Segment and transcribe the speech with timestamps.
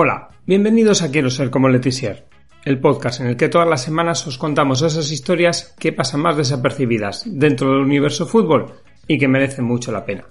[0.00, 2.24] Hola, bienvenidos a Quiero ser como Letizier,
[2.64, 6.36] el podcast en el que todas las semanas os contamos esas historias que pasan más
[6.36, 8.74] desapercibidas dentro del universo fútbol
[9.08, 10.22] y que merecen mucho la pena.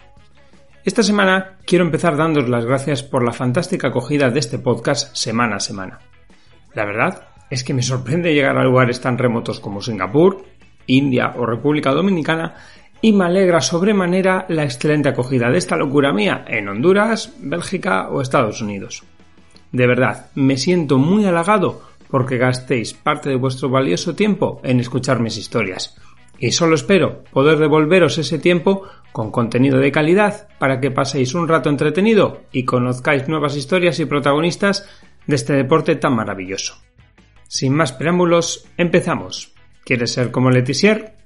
[0.86, 5.58] Esta semana quiero empezar dándos las gracias por la fantástica acogida de este podcast semana
[5.58, 6.00] a semana.
[6.74, 10.46] La verdad es que me sorprende llegar a lugares tan remotos como Singapur,
[10.86, 12.56] India o República Dominicana
[13.02, 18.22] y me alegra sobremanera la excelente acogida de esta locura mía en Honduras, Bélgica o
[18.22, 19.04] Estados Unidos.
[19.72, 25.20] De verdad, me siento muy halagado porque gastéis parte de vuestro valioso tiempo en escuchar
[25.20, 25.96] mis historias.
[26.40, 31.48] Y solo espero poder devolveros ese tiempo con contenido de calidad para que paséis un
[31.48, 34.88] rato entretenido y conozcáis nuevas historias y protagonistas
[35.26, 36.76] de este deporte tan maravilloso.
[37.48, 39.54] Sin más preámbulos, empezamos.
[39.84, 41.17] ¿Quieres ser como Letizier?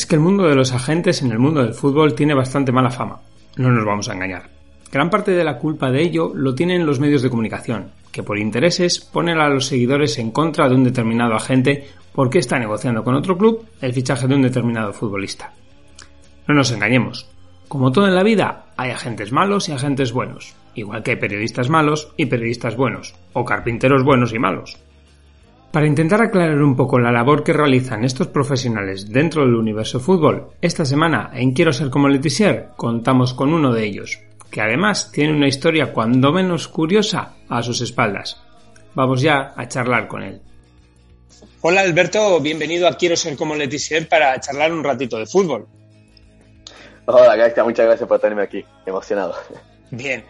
[0.00, 2.90] Es que el mundo de los agentes en el mundo del fútbol tiene bastante mala
[2.90, 3.20] fama,
[3.56, 4.48] no nos vamos a engañar.
[4.90, 8.38] Gran parte de la culpa de ello lo tienen los medios de comunicación, que por
[8.38, 13.14] intereses ponen a los seguidores en contra de un determinado agente porque está negociando con
[13.14, 15.52] otro club el fichaje de un determinado futbolista.
[16.48, 17.28] No nos engañemos,
[17.68, 21.68] como todo en la vida, hay agentes malos y agentes buenos, igual que hay periodistas
[21.68, 24.78] malos y periodistas buenos, o carpinteros buenos y malos.
[25.72, 30.50] Para intentar aclarar un poco la labor que realizan estos profesionales dentro del universo fútbol,
[30.60, 34.18] esta semana en Quiero ser como Letizier contamos con uno de ellos,
[34.50, 38.42] que además tiene una historia cuando menos curiosa a sus espaldas.
[38.96, 40.42] Vamos ya a charlar con él.
[41.60, 45.68] Hola Alberto, bienvenido a Quiero ser como Letizier para charlar un ratito de fútbol.
[47.06, 49.36] Hola Gaita, muchas gracias por tenerme aquí, emocionado.
[49.92, 50.24] Bien,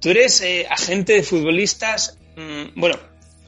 [0.00, 2.96] tú eres eh, agente de futbolistas, mm, bueno,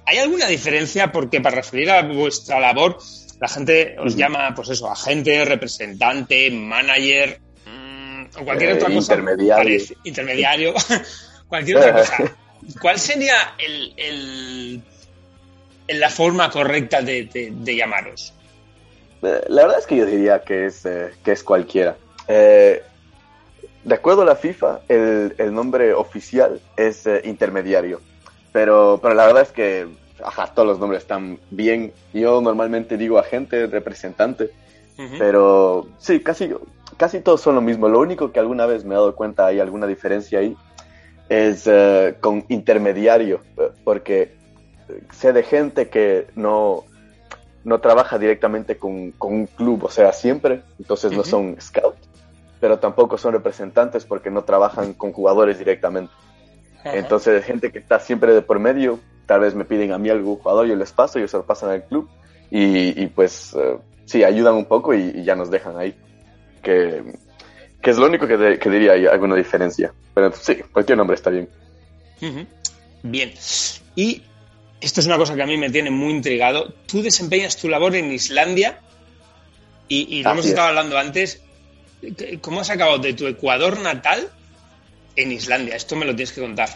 [0.07, 1.11] ¿Hay alguna diferencia?
[1.11, 2.99] Porque para referir a vuestra labor,
[3.41, 9.15] la gente os llama, pues eso, agente, representante, manager, mm, o cualquier otra eh, cosa.
[9.15, 9.83] Intermediario.
[10.05, 10.75] intermediario,
[11.49, 12.37] cualquier otra cosa.
[12.81, 14.83] ¿Cuál sería el,
[15.89, 17.29] la forma correcta de,
[17.65, 18.33] llamaros?
[19.23, 21.97] Eh, la verdad es que yo diría que es, eh, que es cualquiera.
[22.27, 22.83] de
[23.91, 28.01] acuerdo a la FIFA, el nombre oficial es intermediario
[28.55, 29.89] pero, pero la verdad es que
[30.23, 31.93] ajá, todos los nombres están bien.
[32.13, 34.51] Yo normalmente digo agente, representante,
[35.19, 36.55] pero sí, casi,
[36.97, 37.89] casi todos son lo mismo.
[37.89, 40.57] Lo único que alguna vez me he dado cuenta, hay alguna diferencia ahí,
[41.29, 43.41] es eh, con intermediario,
[43.83, 44.37] porque
[45.11, 46.85] sé de gente que no,
[47.65, 52.09] no trabaja directamente con, con un club, o sea, siempre, entonces no son scouts,
[52.61, 56.13] pero tampoco son representantes porque no trabajan con jugadores directamente.
[56.85, 60.37] Entonces, gente que está siempre de por medio, tal vez me piden a mí algún
[60.37, 62.09] jugador, yo les paso, ellos se lo pasan al club
[62.51, 65.95] y, pues uh, sí, ayudan un poco y, ya nos dejan ahí.
[66.63, 67.03] Que,
[67.83, 69.93] es lo único que, diría hay alguna diferencia.
[70.15, 71.49] Pero sí, cualquier nombre está bien.
[73.03, 73.33] Bien.
[73.97, 74.23] Y
[74.81, 76.73] esto es una cosa que a mí me tiene muy intrigado.
[76.87, 78.81] Tú desempeñas tu labor en Islandia
[79.89, 81.43] y, y lo hemos estado hablando antes.
[82.41, 84.31] ¿Cómo has acabado de tu Ecuador natal
[85.17, 85.77] en Islandia.
[85.77, 86.69] Esto me lo tienes que contar.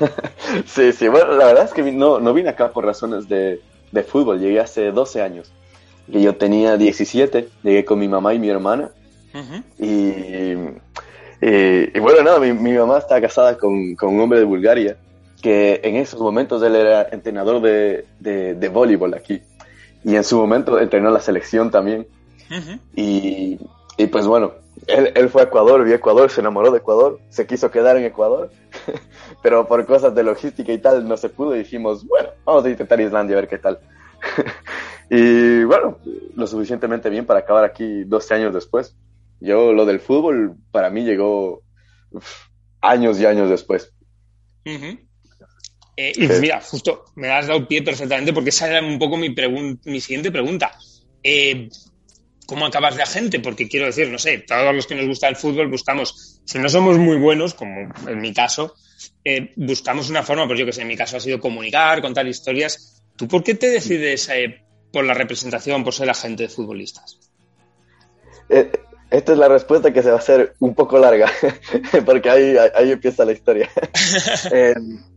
[0.66, 3.60] sí, sí, bueno, la verdad es que no, no vine acá por razones de,
[4.06, 5.52] fútbol, llegué hace 12 años.
[6.10, 8.90] que yo tenía 17, llegué con mi mamá y mi hermana.
[9.78, 9.86] y,
[11.40, 14.96] y, bueno, nada, mi, mi, mamá está casada con, con, un hombre de Bulgaria,
[15.42, 19.42] que en esos momentos él era entrenador de, de, de voleibol aquí.
[20.04, 22.06] Y en su momento entrenó la selección también.
[22.94, 23.58] y,
[23.96, 24.54] y, pues bueno,
[24.86, 28.04] él, él, fue a Ecuador, vio Ecuador, se enamoró de Ecuador, se quiso quedar en
[28.04, 28.50] Ecuador,
[29.42, 32.70] pero por cosas de logística y tal no se pudo y dijimos, bueno, vamos a
[32.70, 33.80] intentar Islandia a ver qué tal.
[35.10, 35.98] y bueno,
[36.34, 38.96] lo suficientemente bien para acabar aquí 12 años después.
[39.40, 41.62] Yo, lo del fútbol, para mí llegó
[42.10, 42.48] uf,
[42.80, 43.92] años y años después.
[44.64, 45.06] Uh -huh.
[45.96, 49.34] eh, y mira, justo me has dado pie perfectamente porque esa era un poco mi,
[49.84, 50.72] mi siguiente pregunta.
[51.22, 51.68] Eh,
[52.46, 53.40] ¿Cómo acabas de agente?
[53.40, 56.68] Porque quiero decir, no sé, todos los que nos gusta el fútbol buscamos, si no
[56.68, 58.74] somos muy buenos, como en mi caso,
[59.24, 62.26] eh, buscamos una forma, pues yo que sé, en mi caso ha sido comunicar, contar
[62.26, 63.02] historias.
[63.16, 64.62] ¿Tú por qué te decides eh,
[64.92, 67.18] por la representación, por ser agente de futbolistas?
[68.48, 68.70] Eh,
[69.10, 71.30] esta es la respuesta que se va a hacer un poco larga,
[72.06, 73.68] porque ahí, ahí empieza la historia.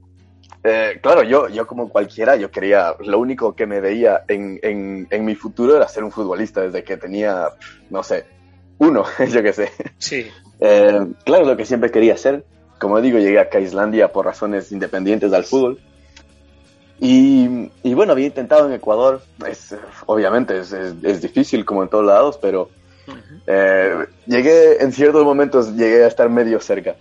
[0.63, 5.07] eh, claro, yo, yo como cualquiera, yo quería, lo único que me veía en, en,
[5.09, 7.49] en, mi futuro era ser un futbolista desde que tenía,
[7.89, 8.25] no sé,
[8.77, 9.71] uno, yo qué sé.
[9.97, 10.27] Sí.
[10.59, 12.43] Eh, claro, lo que siempre quería hacer.
[12.77, 15.79] Como digo, llegué acá a Islandia por razones independientes al fútbol.
[16.99, 19.73] Y, y bueno, había intentado en Ecuador, es,
[20.05, 22.69] obviamente es, es, es difícil como en todos lados, pero
[23.47, 26.97] eh, llegué, en ciertos momentos llegué a estar medio cerca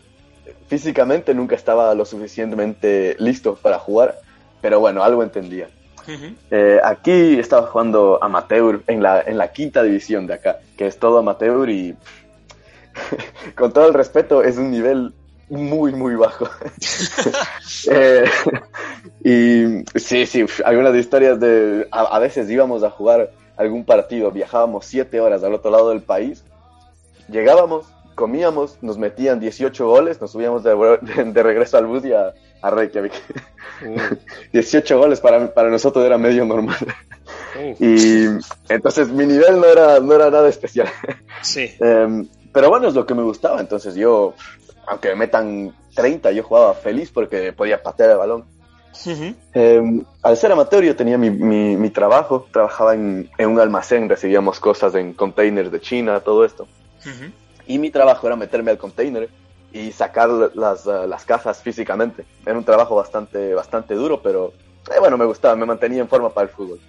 [0.69, 4.19] físicamente nunca estaba lo suficientemente listo para jugar,
[4.61, 5.69] pero bueno, algo entendía.
[6.07, 6.35] Uh -huh.
[6.51, 10.99] eh, aquí estaba jugando amateur en la, en la quinta división de acá, que es
[10.99, 11.97] todo amateur y
[13.57, 15.13] con todo el respeto es un nivel
[15.49, 16.49] muy, muy bajo.
[17.91, 18.25] eh,
[19.25, 21.89] y sí, sí, algunas historias de...
[21.91, 26.03] A, a, veces íbamos a jugar algún partido, viajábamos siete horas al otro lado del
[26.03, 26.45] país,
[27.29, 27.87] llegábamos,
[28.19, 32.35] comíamos, nos metían 18 goles, nos subíamos de, de, de regreso al bus y a,
[32.61, 33.13] a Reykjavik.
[33.87, 34.17] Uh.
[34.53, 36.77] 18 goles para, para nosotros era medio normal.
[37.79, 38.25] Y
[38.69, 40.89] entonces mi nivel no era, no era nada especial.
[41.43, 41.71] Sí.
[41.79, 43.61] Um, pero bueno, es lo que me gustaba.
[43.61, 44.35] Entonces yo,
[44.89, 48.45] aunque me metan 30, yo jugaba feliz porque podía patear el balón.
[49.07, 49.35] Uh -huh.
[49.55, 54.09] eh, al ser amateur yo tenía mi, mi, mi trabajo, trabajaba en, en, un almacén,
[54.09, 56.67] recibíamos cosas en containers de China, todo esto.
[57.07, 57.33] Uh -huh.
[57.69, 59.29] Y mi trabajo era meterme al container
[59.73, 62.25] y sacar las, uh, las cajas físicamente.
[62.45, 64.53] Era un trabajo bastante, bastante duro, pero
[64.91, 66.81] eh, bueno, me gustaba, me mantenía en forma para el fútbol.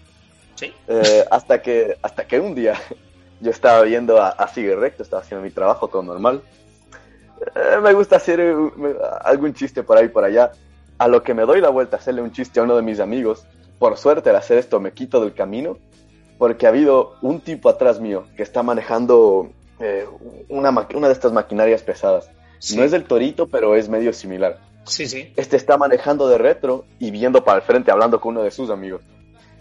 [0.55, 0.73] Sí.
[0.87, 2.75] Eh, hasta, que, hasta que un día
[3.41, 6.41] yo estaba viendo a, a Sigue Recto, estaba haciendo mi trabajo todo normal.
[7.55, 8.71] Eh, me gusta hacer uh,
[9.23, 10.51] algún chiste por ahí por allá.
[10.97, 12.99] A lo que me doy la vuelta a hacerle un chiste a uno de mis
[12.99, 13.45] amigos.
[13.77, 15.77] Por suerte, al hacer esto me quito del camino.
[16.37, 19.49] Porque ha habido un tipo atrás mío que está manejando
[19.79, 20.05] eh,
[20.49, 22.29] una, una de estas maquinarias pesadas.
[22.59, 22.75] Sí.
[22.75, 24.59] No es del torito, pero es medio similar.
[24.85, 25.31] Sí, sí.
[25.35, 28.69] Este está manejando de retro y viendo para el frente, hablando con uno de sus
[28.69, 29.01] amigos.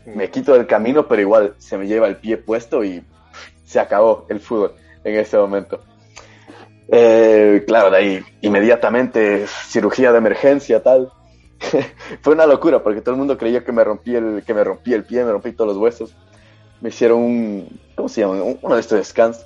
[0.06, 0.16] Mm.
[0.16, 3.02] Me quito del camino, pero igual se me lleva el pie puesto y
[3.64, 4.72] se acabó el fútbol
[5.04, 5.80] en ese momento.
[6.90, 11.12] Eh, claro, de ahí inmediatamente cirugía de emergencia, tal.
[12.22, 14.94] Fue una locura porque todo el mundo creía que me rompí el, que me rompí
[14.94, 16.16] el pie, me rompí todos los huesos.
[16.80, 18.42] Me hicieron un, ¿cómo se llama?
[18.62, 19.44] Uno de estos scans.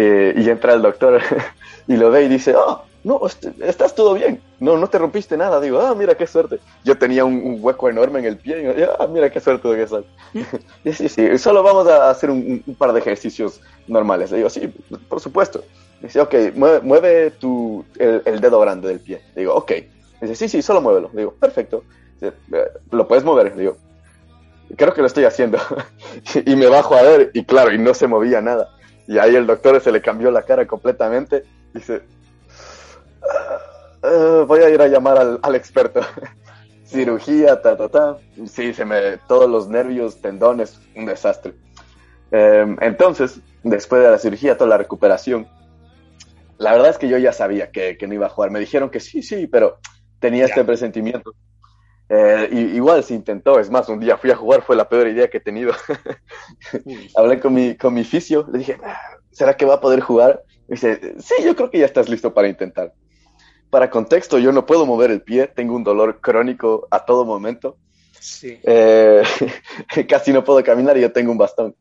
[0.00, 1.20] Eh, y entra el doctor
[1.88, 3.20] y lo ve y dice, oh, no,
[3.64, 5.60] estás todo bien, no, no te rompiste nada.
[5.60, 6.60] Digo, ah, mira qué suerte.
[6.84, 9.66] Yo tenía un, un hueco enorme en el pie y digo, ah, mira qué suerte
[9.66, 10.04] de que
[10.84, 14.30] y sí, sí, solo vamos a hacer un, un, par de ejercicios normales.
[14.30, 14.72] Le digo, sí,
[15.08, 15.64] por supuesto.
[16.00, 19.20] Dice, ok, mueve, mueve tu, el, el, dedo grande del pie.
[19.34, 19.72] Le digo, ok.
[20.20, 21.10] Dice, sí, sí, solo muévelo.
[21.12, 21.82] Le digo, perfecto.
[22.20, 22.34] Dice,
[22.92, 23.56] ¿lo puedes mover?
[23.56, 23.76] Le digo,
[24.76, 25.58] creo que lo estoy haciendo.
[26.46, 28.70] y me bajo a ver y claro, y no se movía nada.
[29.08, 31.42] Y ahí el doctor se le cambió la cara completamente.
[31.72, 32.02] Dice,
[34.02, 36.02] uh, voy a ir a llamar al, al experto.
[36.84, 38.18] Cirugía, ta, ta, ta.
[38.46, 41.54] Sí, se me, todos los nervios, tendones, un desastre.
[42.30, 45.48] Um, entonces, después de la cirugía, toda la recuperación,
[46.58, 48.50] la verdad es que yo ya sabía que, que no iba a jugar.
[48.50, 49.78] Me dijeron que sí, sí, pero
[50.18, 51.34] tenía este presentimiento.
[52.10, 55.28] Eh, igual se intentó, es más, un día fui a jugar, fue la peor idea
[55.28, 55.72] que he tenido.
[57.16, 58.98] Hablé con mi, con mi fisio, le dije, ah,
[59.30, 60.42] ¿será que va a poder jugar?
[60.68, 62.94] Y dice, sí, yo creo que ya estás listo para intentar.
[63.70, 67.76] Para contexto, yo no puedo mover el pie, tengo un dolor crónico a todo momento.
[68.18, 68.58] Sí.
[68.62, 69.22] Eh,
[70.08, 71.76] casi no puedo caminar y yo tengo un bastón.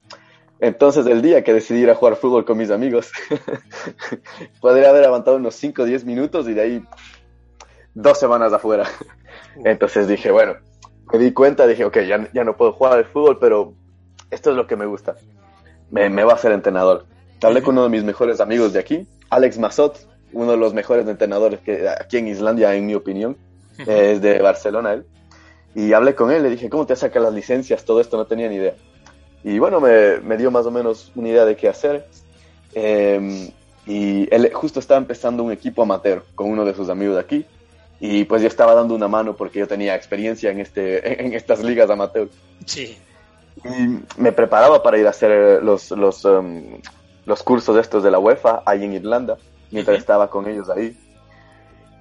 [0.59, 3.11] Entonces, el día que decidí ir a jugar fútbol con mis amigos,
[4.61, 6.83] podría haber aguantado unos 5 o 10 minutos y de ahí
[7.93, 8.85] dos semanas afuera.
[9.63, 10.55] Entonces dije, bueno,
[11.11, 13.73] me di cuenta, dije, ok, ya, ya no puedo jugar al fútbol, pero
[14.29, 15.15] esto es lo que me gusta.
[15.89, 17.05] me, me va a ser entrenador.
[17.41, 21.07] Hablé con uno de mis mejores amigos de aquí, Alex Mazot, uno de los mejores
[21.07, 23.37] entrenadores que aquí en Islandia, en mi opinión,
[23.77, 25.05] es de Barcelona él.
[25.75, 27.85] Y hablé con él, le dije, ¿cómo te saca las licencias?
[27.85, 28.73] Todo esto no tenía ni idea.
[29.43, 32.07] Y bueno, me, me dio más o menos una idea de qué hacer.
[32.73, 33.51] Eh,
[33.85, 37.45] y él justo estaba empezando un equipo amateur con uno de sus amigos de aquí.
[37.99, 41.63] Y pues yo estaba dando una mano porque yo tenía experiencia en, este, en estas
[41.63, 42.29] ligas amateur.
[42.65, 42.97] Sí.
[43.63, 46.79] Y me preparaba para ir a hacer los, los, um,
[47.25, 49.37] los cursos estos de la UEFA ahí en Irlanda,
[49.71, 50.95] mientras estaba con ellos ahí.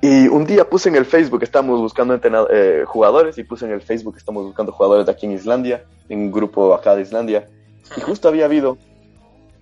[0.02, 2.18] Y un día puse en el Facebook, estamos buscando
[2.50, 6.20] eh, jugadores, y puse en el Facebook, estamos buscando jugadores de aquí en Islandia, en
[6.20, 7.48] un grupo acá de Islandia.
[7.96, 8.76] Y justo había habido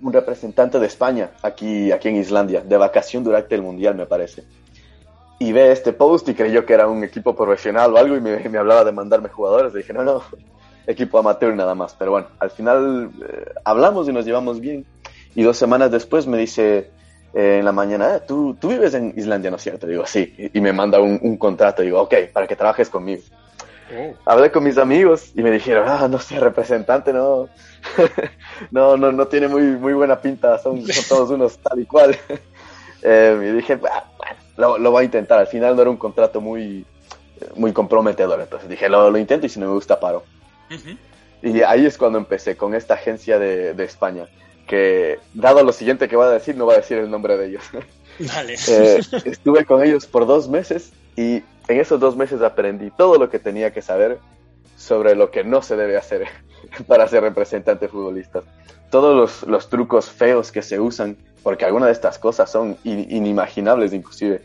[0.02, 4.44] un representante de España aquí, aquí en Islandia, de vacación durante el Mundial, me parece.
[5.38, 8.38] Y ve este post y creyó que era un equipo profesional o algo y me,
[8.48, 9.72] me hablaba de mandarme jugadores.
[9.72, 10.22] Le dije, no, no,
[10.86, 11.94] equipo amateur nada más.
[11.98, 14.84] Pero bueno, al final eh, hablamos y nos llevamos bien.
[15.34, 16.90] Y dos semanas después me dice
[17.34, 19.86] eh, en la mañana, "Ah, ¿tú, tú vives en Islandia, ¿no es cierto?
[19.86, 20.32] Digo, sí.
[20.38, 21.82] Y, y me manda un, un contrato.
[21.82, 23.22] Digo, ok, para que trabajes conmigo.
[23.94, 24.14] Oh.
[24.24, 27.48] Hablé con mis amigos y me dijeron, ah, no sé, representante, no,
[28.70, 32.16] no, no, no tiene muy, muy buena pinta, son, son todos unos tal y cual.
[33.06, 35.38] Eh, y dije, "Ah, bueno, lo, lo voy a intentar.
[35.38, 36.84] Al final no era un contrato muy,
[37.56, 40.24] muy comprometedor, entonces dije, lo, lo intento y si no me gusta, paro.
[41.42, 44.26] Y ahí es cuando empecé con esta agencia de, de España,
[44.66, 47.46] que dado lo siguiente que voy a decir, no voy a decir el nombre de
[47.46, 47.64] ellos.
[48.18, 48.54] Vale.
[48.68, 53.28] Eh, estuve con ellos por dos meses y en esos dos meses aprendí todo lo
[53.28, 54.18] que tenía que saber
[54.76, 56.26] sobre lo que no se debe hacer
[56.86, 58.42] para ser representante futbolista.
[58.90, 63.06] Todos los, los trucos feos que se usan, porque algunas de estas cosas son in-
[63.10, 64.42] inimaginables inclusive.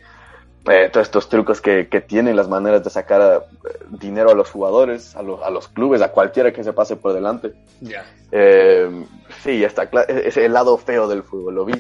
[0.69, 3.69] Eh, todos estos trucos que, que tienen las maneras de sacar eh,
[4.01, 7.13] dinero a los jugadores, a los, a los clubes, a cualquiera que se pase por
[7.13, 7.53] delante.
[7.81, 8.05] Ya.
[8.31, 9.05] Eh,
[9.41, 11.74] sí, está cla- es el lado feo del fútbol, lo vi.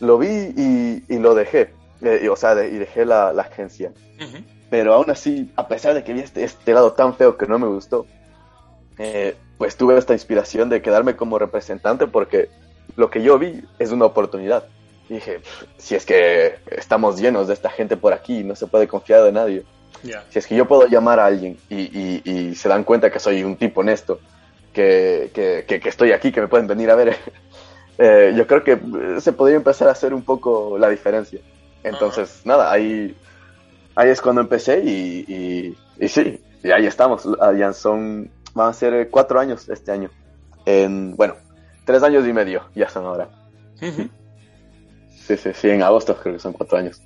[0.00, 1.70] Lo vi y, y lo dejé,
[2.02, 3.92] eh, y, o sea, de- y dejé la, la agencia.
[4.20, 4.38] Ujú.
[4.68, 7.58] Pero aún así, a pesar de que vi este, este lado tan feo que no
[7.58, 8.06] me gustó,
[8.98, 12.48] eh, pues tuve esta inspiración de quedarme como representante porque
[12.96, 14.64] lo que yo vi es una oportunidad.
[15.08, 18.66] Y dije, "Pff, si es que estamos llenos de esta gente por aquí, no se
[18.66, 19.64] puede confiar de nadie.
[20.02, 20.24] Ya.
[20.30, 23.18] Si es que yo puedo llamar a alguien y, y- y se dan cuenta que
[23.18, 24.20] soy un tipo honesto,
[24.72, 27.16] que, que- que- que estoy aquí, que me pueden venir a ver,
[27.98, 31.40] eh, yo creo que eh, se podría empezar a hacer un poco la diferencia.
[31.82, 33.16] Entonces, nada, ahí,
[33.94, 37.26] ahí es cuando empecé y, y, sí, y ahí estamos.
[37.74, 40.10] Son, van a ser eh, cuatro años este año.
[40.64, 41.36] En, bueno,
[41.84, 43.28] tres años y medio ya son ahora.
[45.26, 47.00] Sí, sí, sí, en agosto creo que son cuatro años.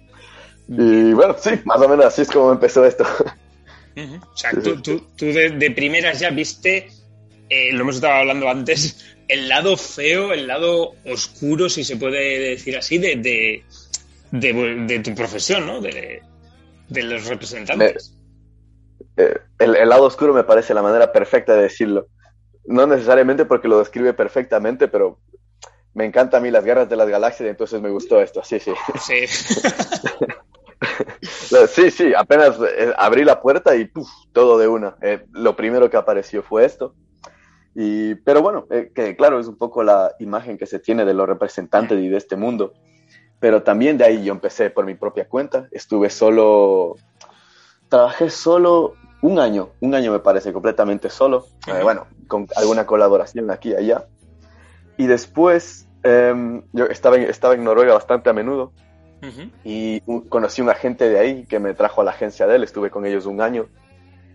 [0.68, 3.04] Y bueno, sí, más o menos así es como empezó esto.
[4.32, 6.88] O sea, tú, tú- tú de, de primeras ya viste,
[7.50, 12.38] eh, lo hemos estado hablando antes, el lado feo, el lado oscuro, si se puede
[12.50, 13.64] decir así, de, de,
[14.30, 15.80] de- de tu profesión, ¿no?
[15.80, 16.22] De,
[16.88, 18.14] de los representantes.
[19.20, 22.08] Eh, el, el lado oscuro me parece la manera perfecta de decirlo.
[22.64, 25.18] No necesariamente porque lo describe perfectamente, pero
[25.94, 28.42] me encanta a mí las guerras de las galaxias, entonces me gustó esto.
[28.44, 28.72] Sí, sí.
[29.00, 29.26] Sí.
[31.68, 34.96] Sí, sí, apenas eh, abrí la puerta y puf, todo de una.
[35.02, 36.94] Eh, lo primero que apareció fue esto.
[37.74, 41.14] Y, pero bueno, eh, que claro, es un poco la imagen que se tiene de
[41.14, 42.72] los representantes y de este mundo.
[43.38, 45.68] Pero también de ahí yo empecé por mi propia cuenta.
[45.70, 46.96] Estuve solo,
[47.88, 51.46] trabajé solo un año, un año me parece, completamente solo.
[51.66, 54.06] Eh, bueno, con alguna colaboración aquí y allá.
[54.96, 58.72] Y después em, yo estaba en, estaba en Noruega bastante a menudo
[59.64, 62.64] y un- conocí un agente de ahí que me trajo a la agencia de él,
[62.64, 63.66] estuve con ellos un año.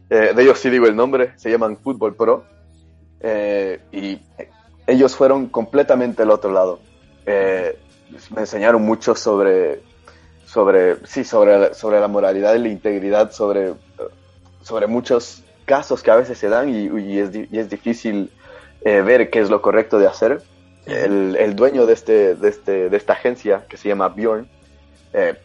[0.10, 2.44] Eh, de ellos sí digo el nombre, se llaman Fútbol Pro.
[3.20, 4.20] Eh, y
[4.86, 6.80] ellos fueron completamente al otro lado.
[8.36, 9.82] Me enseñaron mucho sobre,
[10.46, 13.74] sobre, sí, sobre, sobre la moralidad y la integridad, sobre,
[14.66, 18.32] sobre muchos casos que a veces se dan y, y es, y es difícil
[18.82, 20.42] eh, ver qué es lo correcto de hacer.
[20.88, 24.48] El, el dueño de, este, de, este, de esta agencia, que se llama Bjorn,
[25.14, 25.36] eh,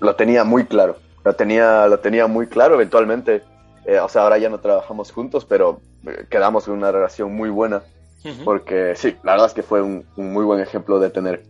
[0.00, 0.96] lo tenía muy claro.
[1.24, 2.74] Lo tenía, lo tenía muy claro.
[2.74, 3.42] Eventualmente,
[3.84, 5.80] eh, o sea, ahora ya no trabajamos juntos, pero
[6.30, 7.82] quedamos en una relación muy buena.
[8.44, 11.44] Porque sí, la verdad es que fue un, un muy buen ejemplo de tener.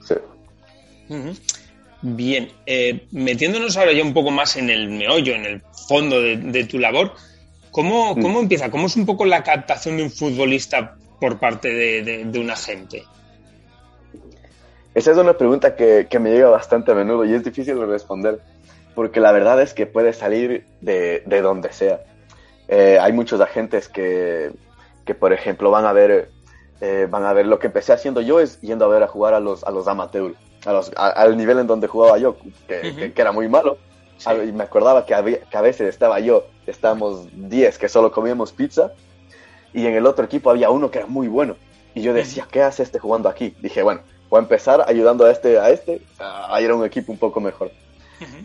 [0.00, 0.14] Sí.
[1.08, 1.32] Ujú.
[2.02, 6.36] Bien, eh, metiéndonos ahora ya un poco más en el meollo, en el fondo de,
[6.36, 7.12] de tu labor,
[7.70, 8.22] ¿cómo, Mm.
[8.22, 8.70] ¿cómo empieza?
[8.70, 12.50] ¿Cómo es un poco la captación de un futbolista por parte de, de- de un
[12.50, 13.04] agente?
[14.94, 17.86] Esa es una pregunta que, que me llega bastante a menudo y es difícil de
[17.86, 18.40] responder,
[18.94, 22.00] porque la verdad es que puede salir de, de donde sea.
[22.68, 24.50] Eh, hay muchos agentes que,
[25.06, 26.30] que por ejemplo van a ver,
[26.80, 29.34] eh, van a ver lo que empecé haciendo yo es yendo a ver a jugar
[29.34, 32.36] a los, a los amateurs, a los, al nivel en donde jugaba yo,
[32.68, 33.78] que, que, era muy malo.
[34.46, 38.52] Y me acordaba que, había, que a veces estaba yo, estábamos 10 que solo comíamos
[38.52, 38.92] pizza,
[39.72, 41.56] y en el otro equipo había uno que era muy bueno.
[41.94, 43.54] Y yo decía, ¿qué hace este jugando aquí?
[43.60, 47.12] Dije, bueno, voy a empezar ayudando a este, a este, a ir a un equipo
[47.12, 47.70] un poco mejor.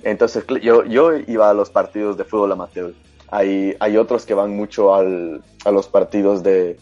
[0.03, 2.93] Entonces yo, yo iba a los partidos de fútbol amateur.
[3.29, 6.77] Hay, hay otros que van mucho al, a los partidos de,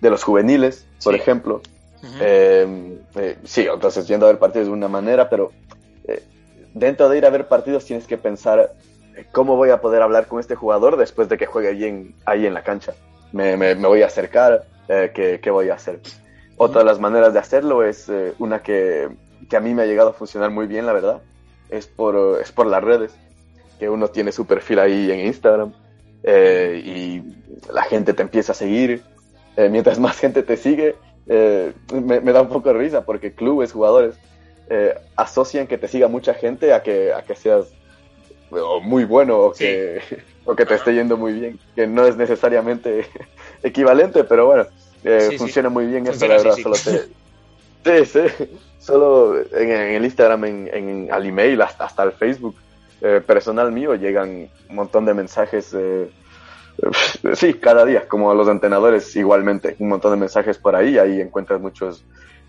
[0.00, 1.62] de los juveniles, por ejemplo.
[2.20, 5.52] Eh, eh, sí, entonces yendo a ver partidos de una manera, pero
[6.04, 6.22] eh,
[6.74, 8.72] dentro de ir a ver partidos tienes que pensar
[9.30, 12.54] cómo voy a poder hablar con este jugador después de que juegue ahí en, en
[12.54, 12.94] la cancha.
[13.32, 16.00] Me, voy a acercar, ¿qué, ¿qué, voy a hacer?
[16.56, 19.08] Otra de las maneras de hacerlo es una que,
[19.48, 21.22] que a mí me ha llegado a funcionar muy bien, la verdad
[21.70, 23.14] es por, es por las redes,
[23.78, 25.72] que uno tiene su perfil ahí en Instagram
[26.24, 27.22] y
[27.72, 29.02] la gente te empieza a seguir.
[29.56, 34.16] Mientras más gente te sigue, eh, me, da un poco de risa porque clubes, jugadores,
[35.16, 37.66] asocian que te siga mucha gente a que, a que seas
[38.82, 40.00] muy bueno o que,
[40.46, 43.06] o que te esté yendo muy bien, que no es necesariamente
[43.62, 44.66] equivalente, pero bueno,
[45.36, 47.08] funciona muy bien eso, la verdad, solo te...
[47.84, 48.20] Sí, sí.
[48.78, 52.56] Solo en, el Instagram, en, al email, hasta, hasta el Facebook
[53.00, 55.74] eh, personal mío llegan un montón de mensajes.
[55.74, 56.08] Eh,
[57.34, 61.60] sí, cada día, como los entrenadores igualmente, un montón de mensajes por ahí, ahí encuentras
[61.60, 62.04] muchos,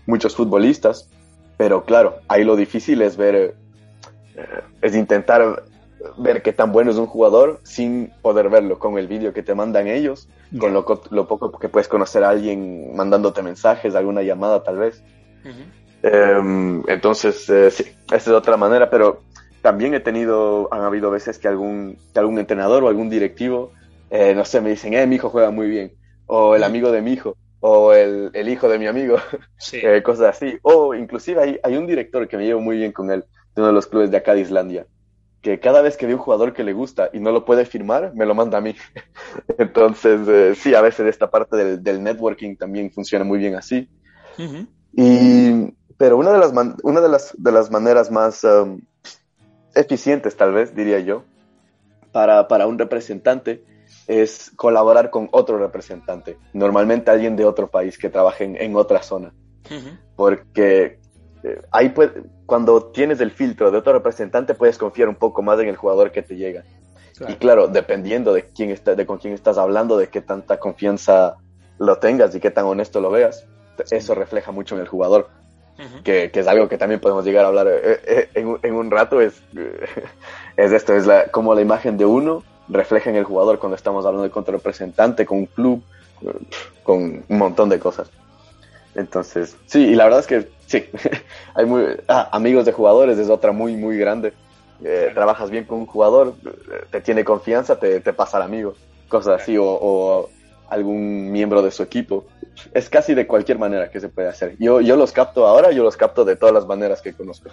[0.06, 1.08] muchos futbolistas,
[1.56, 3.54] pero claro, ahí lo difícil es ver,
[4.36, 4.46] eh,
[4.82, 5.64] es intentar
[6.18, 9.54] ver qué tan bueno es un jugador sin poder verlo con el vídeo que te
[9.54, 10.28] mandan ellos,
[10.58, 15.02] con lo, lo, poco que puedes conocer a alguien mandándote mensajes, alguna llamada tal vez.
[16.02, 19.22] Em, entonces, eh, sí, esa es otra manera, pero
[19.62, 23.72] también he tenido, han habido veces que algún, algún entrenador o algún directivo,
[24.16, 25.92] eh, no sé, me dicen, eh, mi hijo juega muy bien,
[26.26, 29.16] o el amigo de mi hijo, o el, el hijo de mi amigo,
[29.72, 30.56] eh, cosas así.
[30.62, 33.24] O inclusive hay, hay un director que me llevo muy bien con él,
[33.56, 34.86] de uno de los clubes de acá de Islandia,
[35.42, 38.12] que cada vez que ve un jugador que le gusta y no lo puede firmar,
[38.14, 38.76] me lo manda a mí.
[39.58, 43.88] Entonces, sí, a veces esta parte del, del, networking también funciona muy bien así.
[44.92, 48.80] Y pero una de las, una de las, de las maneras más um,
[49.74, 51.24] eficientes, tal vez, diría yo,
[52.12, 53.64] para, para un representante
[54.06, 59.32] es colaborar con otro representante, normalmente alguien de otro país que trabaje en, otra zona.
[60.16, 60.98] Porque
[61.42, 61.94] eh, ahí
[62.46, 66.12] cuando tienes el filtro de otro representante puedes confiar un poco más en el jugador
[66.12, 66.64] que te llega.
[67.28, 71.36] Y claro, dependiendo de quién está, de con quién estás hablando, de qué tanta confianza
[71.78, 73.46] lo tengas y qué tan honesto lo veas,
[73.90, 75.28] eso refleja mucho en el jugador
[76.04, 79.42] que, es algo que también podemos llegar a hablar eh, eh, en, un rato, es,
[80.56, 84.04] es esto, es la, como la imagen de uno refleja en el jugador cuando estamos
[84.04, 85.82] hablando de contra representante, con un club,
[86.82, 88.10] con un montón de cosas.
[88.94, 90.84] Entonces, sí, y la verdad es que sí,
[91.54, 94.32] hay muy, ah, amigos de jugadores es otra muy, muy grande.
[94.82, 96.34] Eh, trabajas bien con un jugador,
[96.90, 98.74] te tiene confianza, te, te pasa al amigo,
[99.08, 100.28] cosas así, o, o
[100.68, 102.26] algún miembro de su equipo
[102.72, 104.56] es casi de cualquier manera que se puede hacer.
[104.58, 107.50] Yo, yo los capto ahora, yo los capto de todas las maneras que conozco.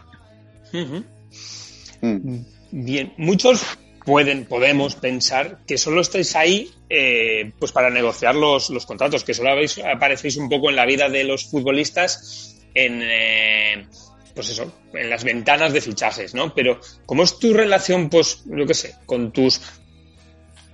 [2.01, 2.39] Mm.
[2.71, 8.85] Bien, muchos pueden, podemos pensar que solo estáis ahí eh, pues para negociar los, los,
[8.85, 13.85] contratos, que solo aparecéis un poco en la vida de los futbolistas en, eh,
[14.33, 16.53] pues eso, en las ventanas de fichajes, ¿no?
[16.53, 19.61] Pero, ¿cómo es tu relación, pues, lo que sé, con tus...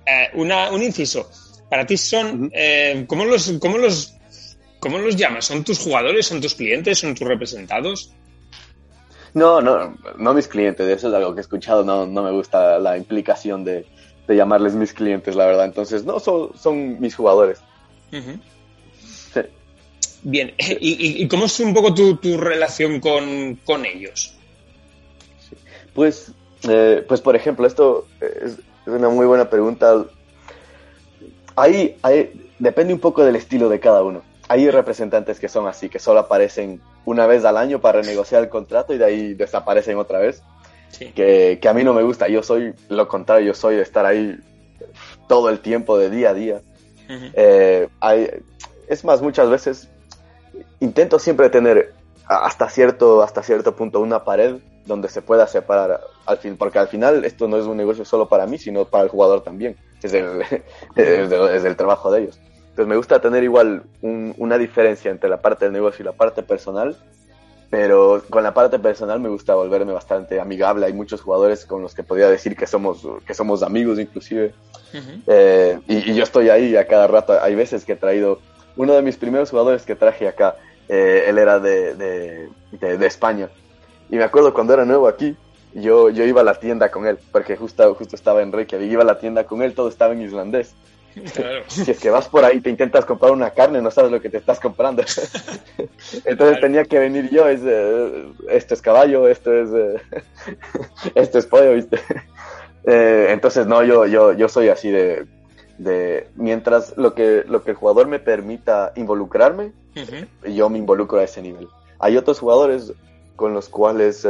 [0.06, 1.30] Eh, una, un inciso,
[1.68, 2.50] para ti son,
[3.06, 4.18] ¿cómo, los, ¿cómo los
[4.80, 5.46] ¿Cómo los llamas?
[5.46, 6.26] ¿Son tus jugadores?
[6.26, 6.98] ¿Son tus clientes?
[6.98, 8.12] ¿Son tus representados?
[9.38, 12.78] No, no, no mis clientes, eso es algo que he escuchado, no, no me gusta
[12.80, 13.86] la implicación de,
[14.28, 15.64] llamarles mis clientes, la verdad.
[15.64, 17.60] Entonces, no, son, son mis jugadores.
[20.22, 24.34] Bien, ¿Y, cómo es un poco tu, relación con, ellos?
[25.94, 26.32] Pues,
[26.68, 30.04] eh, pues, por ejemplo, esto es, una muy buena pregunta.
[31.54, 35.88] Ahí, ahí depende un poco del estilo de cada uno hay representantes que son así,
[35.88, 39.96] que solo aparecen una vez al año para renegociar el contrato y de ahí desaparecen
[39.96, 40.42] otra vez.
[41.14, 44.38] Que, a mí no me gusta, yo soy lo contrario, yo soy de estar ahí
[45.26, 46.60] todo el tiempo, de día a día.
[47.08, 47.88] Eh,
[48.88, 49.88] es más, muchas veces
[50.80, 51.94] intento siempre tener
[52.26, 56.88] hasta cierto, hasta cierto punto una pared donde se pueda separar al fin, porque al
[56.88, 59.76] final esto no es un negocio solo para mí, sino para el jugador también.
[60.02, 60.42] Es el,
[60.96, 62.40] es el trabajo de ellos.
[62.78, 66.44] Entonces me gusta tener igual una diferencia entre la parte del negocio y la parte
[66.44, 66.96] personal,
[67.70, 70.86] pero con la parte personal me gusta volverme bastante amigable.
[70.86, 74.54] Hay muchos jugadores con los que podría decir que somos, que somos amigos inclusive.
[75.26, 77.36] Eh, y, yo estoy ahí a cada rato.
[77.42, 78.38] Hay veces que he traído,
[78.76, 80.54] uno de mis primeros jugadores que traje acá,
[80.88, 82.48] eh, él era de, de,
[82.96, 83.48] de, España.
[84.08, 85.36] Y me acuerdo cuando era nuevo aquí,
[85.74, 89.02] yo, yo iba a la tienda con él, porque justo, justo estaba en Reykjavik, iba
[89.02, 90.76] a la tienda con él, todo estaba en islandés.
[91.68, 94.30] Si es que vas por ahí te intentas comprar una carne, no sabes lo que
[94.30, 95.02] te estás comprando.
[96.24, 100.00] Entonces tenía que venir yo, es, eh, esto es caballo, esto es, eh,
[101.14, 101.98] esto es pollo, ¿viste?
[102.84, 105.26] Eh, entonces, no, yo, yo, yo soy así de,
[105.78, 109.72] de, mientras lo que, lo que el jugador me permita involucrarme,
[110.44, 111.68] yo me involucro a ese nivel.
[111.98, 112.92] Hay otros jugadores
[113.34, 114.26] con los cuales,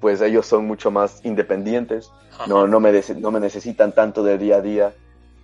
[0.00, 2.10] pues ellos son mucho más independientes,
[2.46, 4.94] no, no, me no me necesitan tanto de día a día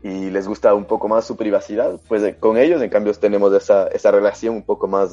[0.04, 3.54] y les gusta un poco más su privacidad, pues eh, con ellos en cambio tenemos
[3.54, 5.12] esa, esa relación un poco más,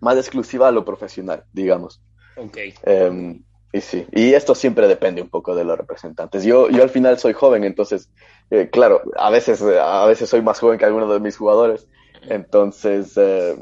[0.00, 2.00] más exclusiva a lo profesional, digamos.
[2.38, 2.56] Ok.
[2.82, 3.44] Em,
[3.74, 6.44] y sí, y esto siempre depende un poco de los representantes.
[6.44, 8.10] Yo, yo al final soy joven, entonces,
[8.50, 11.86] eh, claro, a veces, a veces soy más joven que algunos de mis jugadores,
[12.22, 13.54] entonces, eh,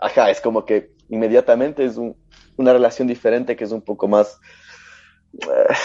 [0.00, 1.96] ajá, es como que inmediatamente es
[2.56, 4.40] una relación diferente que es un poco más,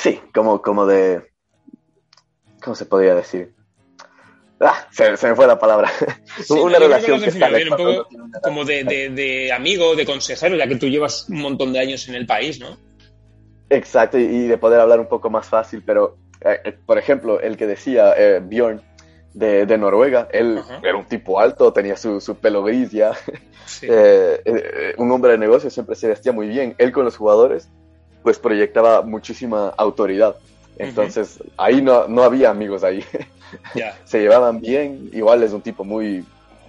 [0.01, 1.30] sí, como, como de
[2.61, 3.53] ¿Cómo se podría decir?
[4.63, 5.91] Ah, se, me fue la palabra.
[6.49, 8.07] una relación que está un poco
[8.43, 12.15] como de, de, amigo, de consejero, ya que tú llevas un montón de años en
[12.15, 12.77] el país, ¿no?
[13.71, 17.57] Exacto, y, de poder hablar un poco más fácil, pero, eh, eh, por ejemplo, el
[17.57, 18.81] que decía eh, Bjorn
[19.33, 23.13] de, de, Noruega, él era un tipo alto, tenía su, su pelo gris ya,
[24.97, 26.75] un hombre de negocio, siempre se vestía muy bien.
[26.77, 27.69] Él con los jugadores,
[28.21, 30.35] pues proyectaba muchísima autoridad.
[30.81, 33.03] Entonces, ahí no, no, había amigos ahí.
[34.05, 36.25] Se llevaban bien, igual es un tipo muy,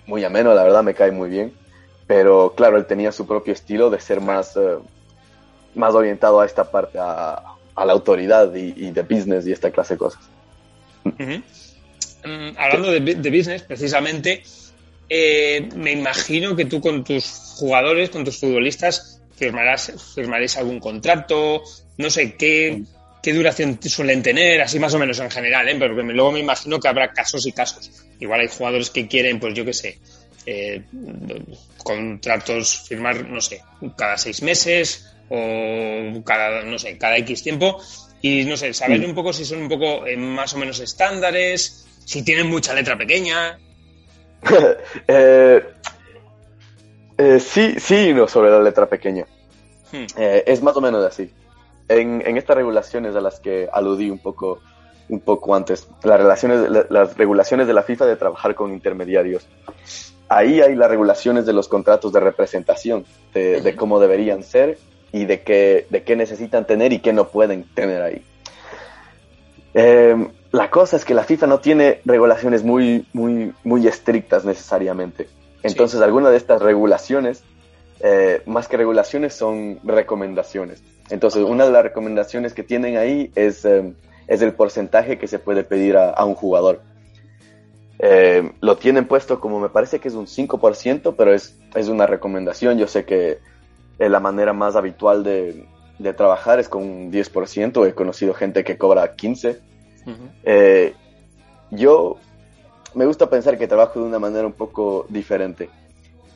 [0.06, 1.52] muy ameno, la verdad me cae muy bien.
[2.06, 4.78] Pero claro, él tenía su propio estilo de ser más, eh,
[5.74, 7.42] más orientado a esta parte, a,
[7.76, 10.22] la autoridad y, de business y esta clase de cosas.
[11.04, 14.42] Mm, hablando de, de, business, precisamente,
[15.08, 21.62] eh, me imagino que tú con tus jugadores, con tus futbolistas, firmarás, firmaréis algún contrato,
[21.96, 22.82] no sé, ¿qué,
[23.22, 25.76] qué duración suelen tener, así más o menos en general, ¿eh?
[25.78, 28.04] pero luego me imagino que habrá casos y casos.
[28.18, 29.98] Igual hay jugadores que quieren, pues yo qué sé,
[30.44, 30.82] eh,
[31.84, 33.62] contratos firmar, no sé,
[33.96, 37.80] cada seis meses o cada, no sé, cada X tiempo.
[38.20, 39.04] Y no sé, saber mm.
[39.04, 42.98] un poco si son un poco eh, más o menos estándares, si tienen mucha letra
[42.98, 43.58] pequeña.
[47.18, 49.26] Eh, sí, sí, no sobre la letra pequeña.
[49.92, 50.06] Hmm.
[50.16, 51.30] es más o menos así
[52.00, 54.60] en, estas regulaciones a las que aludí un poco,
[55.08, 59.46] un poco antes, las, relaciones, las regulaciones de la FIFA de trabajar con intermediarios,
[60.28, 64.78] ahí hay las regulaciones de los contratos de representación, de, cómo deberían ser
[65.12, 68.24] y de qué, de qué necesitan tener y qué no pueden tener ahí.
[69.74, 75.28] Em, la cosa es que la FIFA no tiene regulaciones muy, muy, muy estrictas necesariamente.
[75.62, 77.42] Entonces, algunas de estas regulaciones,
[78.00, 80.82] eh, más que regulaciones, son recomendaciones.
[81.12, 83.92] Entonces, una de las recomendaciones que tienen ahí es, eh,
[84.28, 86.80] es el porcentaje que se puede pedir a, un jugador.
[87.98, 92.06] Eh, lo tienen puesto como me parece que es un 5%, pero es, es una
[92.06, 92.78] recomendación.
[92.78, 93.40] Yo sé que
[93.98, 95.66] eh, la manera más habitual de,
[95.98, 97.86] de, trabajar es con un 10%.
[97.86, 100.94] He conocido gente que cobra 15%.
[101.72, 102.16] yo
[102.94, 105.68] me gusta pensar que trabajo de una manera un poco diferente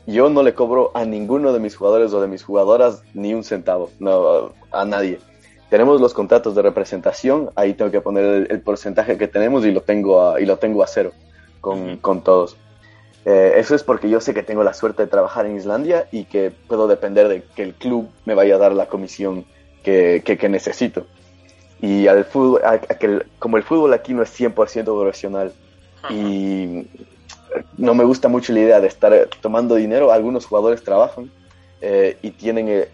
[0.07, 3.45] yo no le cobro a ninguno de mis jugadores o de mis jugadoras ni un
[3.45, 5.19] centavo, no, a nadie.
[5.69, 9.81] Tenemos los contratos de representación, ahí tengo que poner el, porcentaje que tenemos y lo
[9.81, 11.11] tengo a, y lo tengo a cero
[11.61, 12.57] con, con todos.
[13.25, 16.25] Eh, eso es porque yo sé que tengo la suerte de trabajar en Islandia y
[16.25, 19.45] que puedo depender de que el club me vaya a dar la comisión
[19.83, 21.07] que, que, necesito.
[21.81, 22.63] Y al fútbol,
[23.41, 25.53] como el fútbol aquí no es 100% profesional
[26.09, 26.87] y
[27.77, 30.13] no me gusta mucho la idea de estar eh, tomando dinero.
[30.13, 31.31] Algunos jugadores trabajan
[31.81, 32.89] eh, y tienen eh,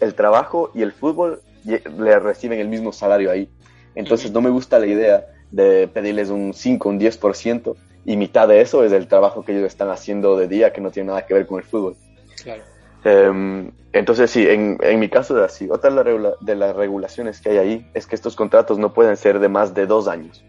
[0.00, 3.48] el, trabajo y el fútbol le reciben el mismo salario ahí.
[3.94, 8.60] Entonces no me gusta la idea de pedirles un 5, un 10% y mitad de
[8.60, 11.34] eso es el trabajo que ellos están haciendo de día que no tiene nada que
[11.34, 11.96] ver con el fútbol.
[12.42, 12.62] Claro.
[13.04, 15.68] Em, entonces sí, en, mi caso es así.
[15.70, 19.48] Otra de, las regulaciones que hay ahí es que estos contratos no pueden ser de
[19.48, 20.44] más de dos años.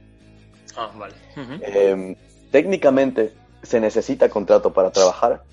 [0.77, 1.15] Ah, vale.
[1.61, 2.15] Em,
[2.51, 5.43] técnicamente se necesita contrato para trabajar,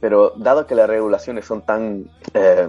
[0.00, 2.10] pero dado que las regulaciones son tan...
[2.34, 2.68] Eh,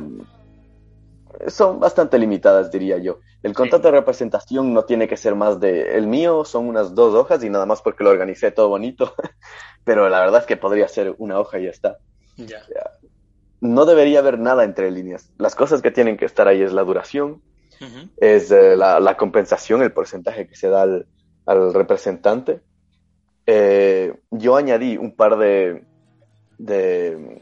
[1.47, 3.19] son bastante limitadas, diría yo.
[3.43, 5.97] El contrato de representación no tiene que ser más de...
[5.97, 9.13] El mío son unas dos hojas y nada más porque lo organicé todo bonito,
[9.83, 11.97] pero la verdad es que podría ser una hoja y ya está.
[13.61, 15.31] no debería haber nada entre líneas.
[15.37, 17.41] Las cosas que tienen que estar ahí es la duración,
[18.17, 20.83] es eh, la, compensación, el porcentaje que se da
[21.45, 22.61] al, representante.
[23.45, 25.83] Eh, yo añadí un par de,
[26.57, 27.41] de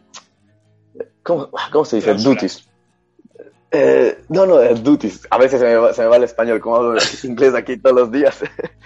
[1.23, 1.49] ¿cómo,
[1.85, 2.13] se dice?
[2.15, 2.67] Duties.
[3.71, 5.27] Eh, no, no, duties.
[5.29, 7.95] A veces se me, va, se me, va, el español, como hablo inglés aquí todos
[7.95, 8.39] los días.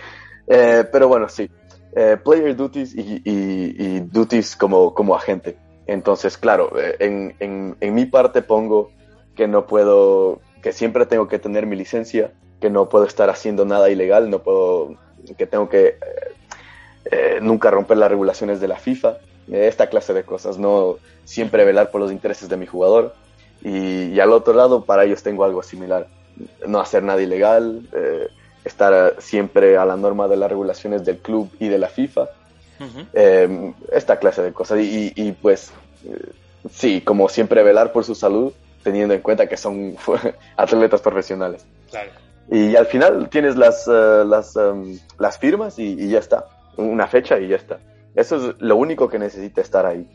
[0.46, 1.50] pero bueno, sí.
[2.24, 5.58] player duties y, duties como, como agente.
[5.88, 8.92] Entonces, claro, en, en, en mi parte pongo
[9.36, 13.66] que no puedo que siempre tengo que tener mi licencia, que no puedo estar haciendo
[13.66, 14.98] nada ilegal, no puedo,
[15.38, 15.98] que tengo que
[17.12, 19.18] eh, eh, nunca romper las regulaciones de la FIFA,
[19.52, 23.14] esta clase de cosas, no siempre velar por los intereses de mi jugador.
[23.64, 26.08] Y, al otro lado, para ellos tengo algo similar,
[26.68, 28.28] no hacer nada ilegal, eh,
[28.66, 32.28] estar siempre a la norma de las regulaciones del club y de la FIFA,
[33.92, 34.80] esta clase de cosas.
[34.80, 35.72] Y, y pues,
[36.70, 38.54] sí, como siempre velar por su salud
[38.88, 39.98] teniendo en cuenta que son
[40.58, 41.66] atletas profesionales.
[42.50, 46.46] Y al final tienes las, eh, las, em, las firmas y, ya está.
[46.78, 47.80] Una fecha y ya está.
[48.16, 50.08] Eso es lo único que necesita estar ahí.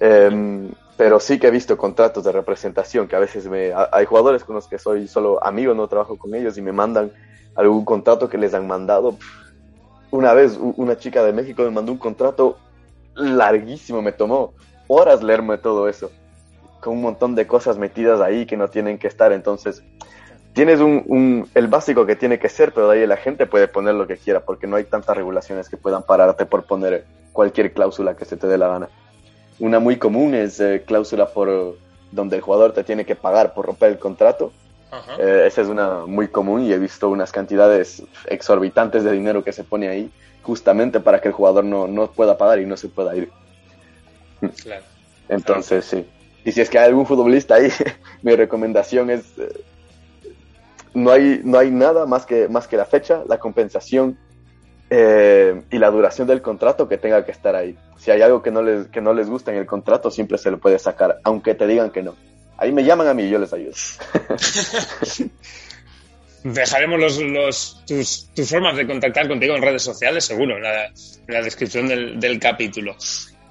[0.00, 4.44] Em, pero sí que he visto contratos de representación que a veces me, hay jugadores
[4.44, 7.12] con los que soy solo amigo, no trabajo con ellos y me mandan
[7.54, 9.16] algún contrato que les han mandado.
[10.10, 12.58] Una vez una chica de México me mandó un contrato
[13.14, 14.54] larguísimo, me tomó
[14.88, 16.10] horas leerme todo eso
[16.80, 19.32] con un montón de cosas metidas ahí que no tienen que estar.
[19.32, 19.82] Entonces,
[20.56, 23.94] tienes un, el básico que tiene que ser, pero de ahí la gente puede poner
[23.94, 28.16] lo que quiera, porque no hay tantas regulaciones que puedan pararte por poner cualquier cláusula
[28.16, 28.88] que se te dé la gana.
[29.58, 31.76] Una muy común es eh, cláusula por
[32.10, 34.50] donde el jugador te tiene que pagar por romper el contrato.
[35.18, 39.52] Eh, esa es una muy común y he visto unas cantidades exorbitantes de dinero que
[39.52, 42.88] se pone ahí justamente para que el jugador no, no pueda pagar y no se
[42.88, 43.30] pueda ir.
[45.28, 46.06] Entonces, sí.
[46.46, 47.68] Y si es que hay algún futbolista ahí,
[48.22, 49.52] mi recomendación es, eh,
[50.96, 54.18] no, hay, no hay nada más que, más que la fecha, la compensación
[54.90, 57.76] eh, y la duración del contrato que tenga que estar ahí.
[57.98, 60.50] Si hay algo que no, les, que no les gusta en el contrato, siempre se
[60.50, 62.14] lo puede sacar, aunque te digan que no.
[62.58, 63.72] Ahí me llaman a mí y yo les ayudo.
[66.44, 70.86] Dejaremos los, los, tus, tus, formas de contactar contigo en redes sociales, seguro, en la,
[70.86, 70.94] en
[71.28, 72.94] la descripción del, del capítulo.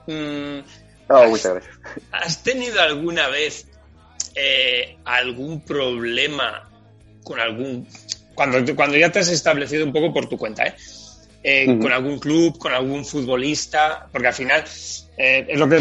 [0.08, 0.60] Mm,
[1.08, 1.76] Oh, muchas gracias.
[2.12, 3.68] ¿Has tenido alguna vez
[4.36, 6.70] eh, algún problema
[7.26, 7.86] con algún...
[8.34, 10.76] Cuando, cuando ya te has establecido un poco por tu cuenta, ¿eh?
[11.44, 14.64] eh con algún club, con algún futbolista, porque al final
[15.18, 15.80] eh, es lo que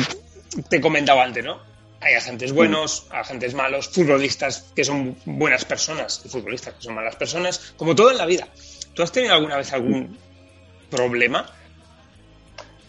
[0.69, 1.61] te comentaba antes, ¿no?
[2.01, 7.17] Hay agentes buenos, agentes malos, futbolistas que son buenas personas y futbolistas que son malas
[7.17, 8.49] personas, como todo en la vida.
[8.95, 10.17] ¿Tú has tenido alguna vez algún
[10.91, 11.47] problema?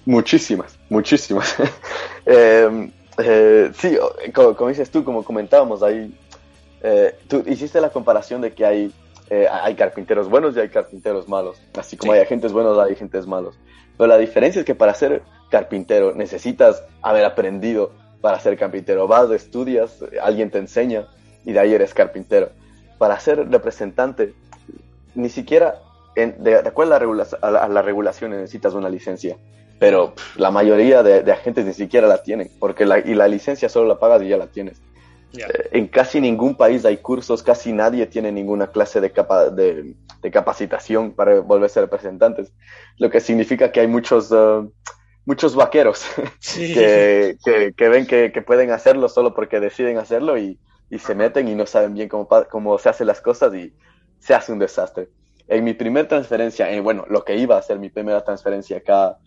[0.05, 1.55] Muchísimas, muchísimas.
[2.25, 3.97] eh, eh, sí,
[4.33, 6.13] como, dices tú, como comentábamos, ahí,
[6.87, 8.93] eh, tú hiciste la comparación de que hay,
[9.29, 11.57] eh, hay carpinteros buenos y hay carpinteros malos.
[11.77, 13.57] Así como hay agentes buenos, hay agentes malos.
[13.97, 19.07] Pero la diferencia es que para ser carpintero necesitas haber aprendido para ser carpintero.
[19.07, 21.07] Vas, estudias, alguien te enseña
[21.43, 22.49] y de ahí eres carpintero.
[22.99, 24.33] Para ser representante,
[25.15, 25.81] ni siquiera,
[26.15, 29.37] de, acuerdo a la, a la regulación, necesitas una licencia
[29.79, 33.87] pero la mayoría de, agentes ni siquiera la tienen, porque la, y la licencia solo
[33.87, 34.81] la pagas y ya la tienes.
[35.33, 39.95] Eh, en casi ningún país hay cursos, casi nadie tiene ninguna clase de, capa, de,
[40.31, 42.51] capacitación para volverse representantes,
[42.97, 44.71] lo que significa que hay muchos, uh,
[45.25, 46.05] muchos vaqueros
[46.55, 47.37] que,
[47.75, 50.57] que, ven que, que, pueden hacerlo solo porque deciden hacerlo y,
[50.89, 53.73] y se meten y no saben bien cómo, cómo se hacen las cosas y
[54.19, 55.09] se hace un desastre.
[55.47, 59.17] En mi primera transferencia, en, bueno, lo que iba a ser mi primera transferencia acá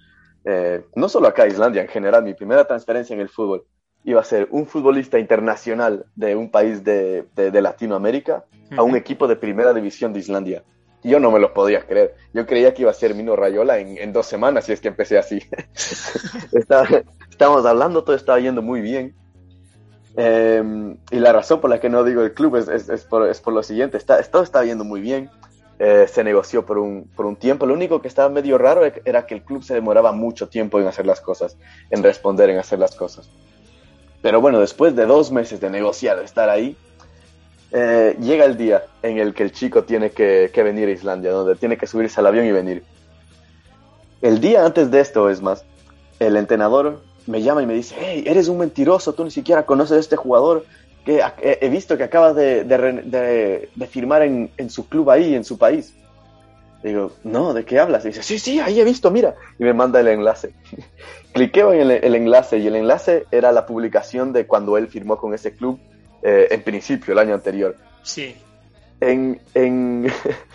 [0.44, 3.66] eh, no solo acá, Islandia, en general, mi primera transferencia en el fútbol
[4.04, 8.44] iba a ser un futbolista internacional de un país de, Latinoamérica
[8.76, 10.62] a un equipo de primera división de Islandia.
[11.02, 12.14] yo no me lo podía creer.
[12.32, 15.18] Yo creía que iba a ser Mino Rayola en, dos semanas y es que empecé
[15.18, 15.42] así.
[17.30, 19.14] estábamos hablando, todo estaba yendo muy bien.
[20.16, 23.96] Em, y la razón por la que no digo el club es, por, lo siguiente,
[23.96, 25.30] está, todo estaba yendo muy bien.
[25.78, 27.64] Eh, se negoció por un, por un tiempo.
[27.64, 30.80] Lo único que estaba medio raro e-, era que el club se demoraba mucho tiempo
[30.80, 31.56] en hacer las cosas,
[31.90, 33.30] en responder, en hacer las cosas.
[34.22, 36.76] Pero bueno, después de dos meses de negociar, de estar ahí,
[37.70, 41.30] eh, llega el día en el que el chico tiene que, que, venir a Islandia,
[41.30, 42.82] donde tiene que subirse al avión y venir.
[44.22, 45.64] El día antes de esto, es más,
[46.18, 49.96] el entrenador me llama y me dice, hey, eres un mentiroso, tú ni siquiera conoces
[49.96, 50.64] a este jugador,
[51.06, 55.94] he visto que acaba de, firmar en, su club ahí, en su país.
[56.82, 58.04] Digo, no, ¿de qué hablas?
[58.04, 59.34] Y dice, sí, sí, ahí he visto, mira.
[59.58, 60.54] Y me manda el enlace.
[61.32, 65.34] Cliqueo en el, enlace y el enlace era la publicación de cuando él firmó con
[65.34, 65.78] ese club
[66.22, 67.76] eh, en principio, el año anterior.
[68.02, 68.36] Sí.
[69.00, 70.06] En, en,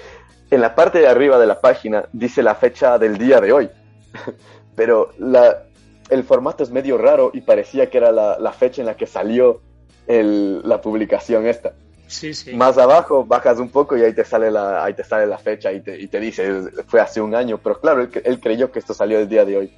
[0.51, 3.69] en la parte de arriba de la página dice la fecha del día de hoy.
[4.75, 5.63] Pero la,
[6.09, 9.07] el formato es medio raro y parecía que era la, la fecha en la que
[9.07, 9.61] salió
[10.07, 11.73] el, la publicación esta.
[12.07, 12.53] Sí, sí.
[12.53, 15.71] Más abajo bajas un poco y ahí te sale la, ahí te sale la fecha
[15.71, 18.79] y te, y te dice, fue hace un año, pero claro, él, él creyó que
[18.79, 19.73] esto salió el día de hoy.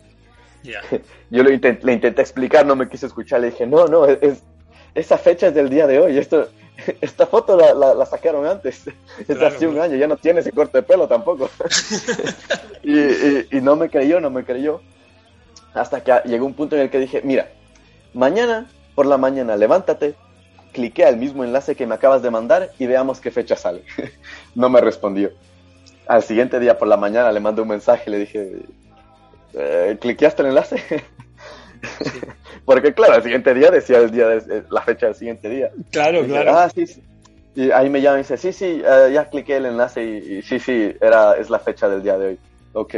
[1.30, 4.44] Yo le intenté, le intenté explicar, no me quiso escuchar, le dije, no, no, es,
[4.94, 6.50] esa fecha es del día de hoy, esto,
[7.02, 8.88] esta foto la, la, la sacaron antes,
[9.20, 9.90] es Claro, hace un claro.
[9.92, 11.50] año, ya no tiene ese corte de pelo tampoco.
[12.84, 14.82] y, y- y no me creyó, no me creyó.
[15.74, 17.50] Hasta que llegó un punto en el que dije, mira,
[18.14, 20.16] mañana por la mañana levántate,
[20.76, 23.84] cliqué al mismo enlace que me acabas de mandar y veamos qué fecha sale.
[24.56, 25.32] no me respondió.
[26.08, 28.52] Al siguiente día por la mañana le mandé un mensaje y le dije,
[29.54, 30.84] eh, ¿cliqueaste el enlace?
[32.66, 35.72] Porque claro, al siguiente día decía el día de- la fecha del siguiente día.
[35.92, 36.58] Claro, Dije, claro.
[36.58, 37.02] Ah, sí, sí.
[37.56, 40.42] Y ahí me llama y dice, sí, sí, eh, ya cliqué el enlace y, y
[40.42, 42.40] sí, sí, era, es la fecha del día de hoy.
[42.74, 42.96] Ok.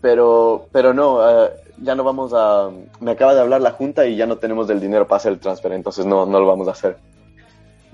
[0.00, 1.50] Pero, pero no, eh,
[1.82, 2.70] ya no vamos a...
[3.00, 5.38] Me acaba de hablar la junta y ya no tenemos el dinero para hacer el
[5.40, 6.96] transfer, entonces no, no lo vamos a hacer.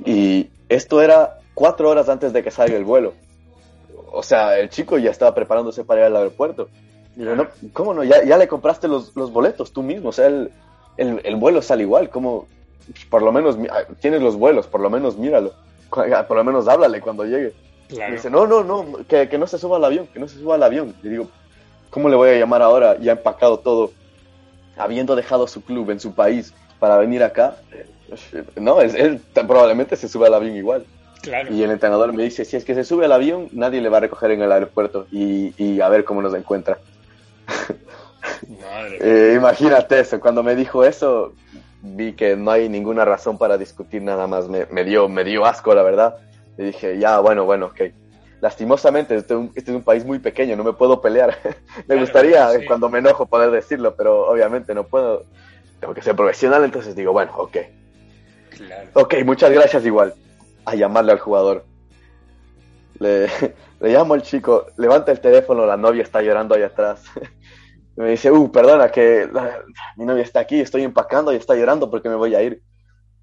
[0.05, 3.15] Y esto era cuatro horas antes de que salga el vuelo.
[4.13, 6.69] O sea, el chico ya estaba preparándose para ir al aeropuerto.
[7.17, 8.05] Y yo, no, ¿cómo no?
[8.05, 10.11] Ya, ya le compraste los, los boletos tú mismo.
[10.11, 10.51] O sea, el,
[10.97, 12.11] el, el vuelo sale igual.
[12.11, 12.47] ¿Cómo?
[13.11, 15.53] Por lo menos ah, tienes los vuelos, por lo menos míralo.
[15.91, 17.55] Cu- Por lo menos háblale cuando llegue.
[17.89, 18.13] Y claro.
[18.15, 20.57] dice, no, no, no, que, que no se suba al avión, que no se suba
[20.57, 20.95] al avión.
[21.03, 21.29] Y digo,
[21.91, 22.99] ¿cómo le voy a llamar ahora?
[22.99, 23.93] Ya empacado todo,
[24.77, 27.57] habiendo dejado su club en su país para venir acá.
[28.57, 30.87] No, es- él probablemente se sube al avión igual.
[31.23, 31.53] Claro.
[31.53, 33.97] Y el entrenador me dice, si es que se sube al avión, nadie le va
[33.97, 36.79] a recoger en el aeropuerto y, y a ver cómo nos encuentra.
[38.49, 38.99] Madre.
[39.01, 41.33] Eh, imagínate eso, cuando me dijo eso,
[41.81, 45.45] vi que no hay ninguna razón para discutir nada más, me, me dio, me dio
[45.47, 46.17] asco, la verdad.
[46.59, 47.83] Y dije, ya, bueno, bueno, ok.
[48.41, 51.37] Lastimosamente, este, es un- este es un país muy pequeño, no me puedo pelear.
[51.77, 52.65] me Claro, gustaría, sí.
[52.67, 55.25] cuando me enojo, poder decirlo, pero obviamente no puedo.
[55.81, 57.57] Tengo que ser profesional, entonces digo, bueno, ok.
[58.57, 58.89] Claro.
[58.95, 60.15] Ok, muchas gracias igual.
[60.65, 61.65] A llamarle al jugador.
[62.99, 63.27] Le,
[63.81, 67.03] le llamo al chico, levanta el teléfono, la novia está llorando ahí atrás.
[67.97, 69.63] Me dice, uh, perdona, que la-
[69.97, 72.61] mi novia está aquí, estoy empacando y está llorando porque me voy a ir.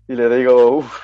[0.08, 1.00] Y le digo, uff,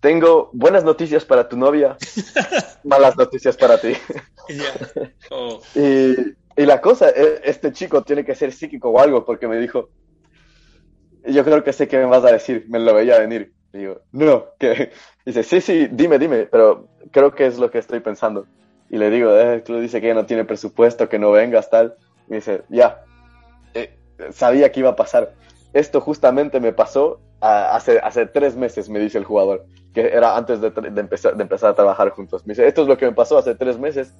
[0.00, 1.96] tengo buenas noticias para tu novia,
[2.84, 3.94] malas noticias para ti.
[5.30, 6.14] Oh, Y,
[6.56, 9.88] y la cosa, e- este chico tiene que ser psíquico o algo, porque me dijo,
[11.24, 13.54] yo creo que sé qué me vas a decir, me lo veía venir.
[13.72, 14.92] Y digo, no, que
[15.26, 18.48] dice, sí, sí, dime, dime, pero creo que es lo que estoy pensando.
[18.88, 21.96] Y le digo, eh, tú dice que ya no tiene presupuesto, que no vengas, tal.
[22.28, 23.04] Y dice, ya,
[23.74, 23.98] Eh,
[24.32, 25.34] sabía que iba a pasar.
[25.72, 30.60] Esto justamente me pasó hace, hace tres meses, me dice el jugador, que era antes
[30.60, 32.46] de, de empezar, de empezar a trabajar juntos.
[32.46, 34.14] Me dice, esto es lo que me pasó hace tres meses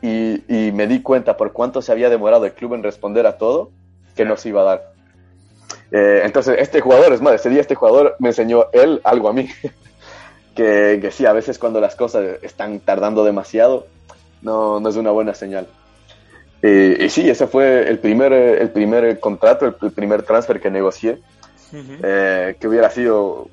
[0.00, 3.38] y, y me di cuenta por cuánto se había demorado el club en responder a
[3.38, 3.74] todo
[4.14, 4.92] que no se iba a dar.
[5.92, 9.32] Eh, entonces, este jugador, es más, ese día este jugador me enseñó él algo a
[9.32, 9.48] mí.
[10.54, 13.86] que, que sí, a veces cuando las cosas están tardando demasiado,
[14.42, 15.66] no, no es una buena señal.
[16.62, 20.70] Eh, y sí, ese fue el primer, el primer contrato, el, el primer transfer que
[20.70, 21.18] negocié,
[21.72, 21.92] ujú.
[22.02, 23.48] eh, que hubiera sido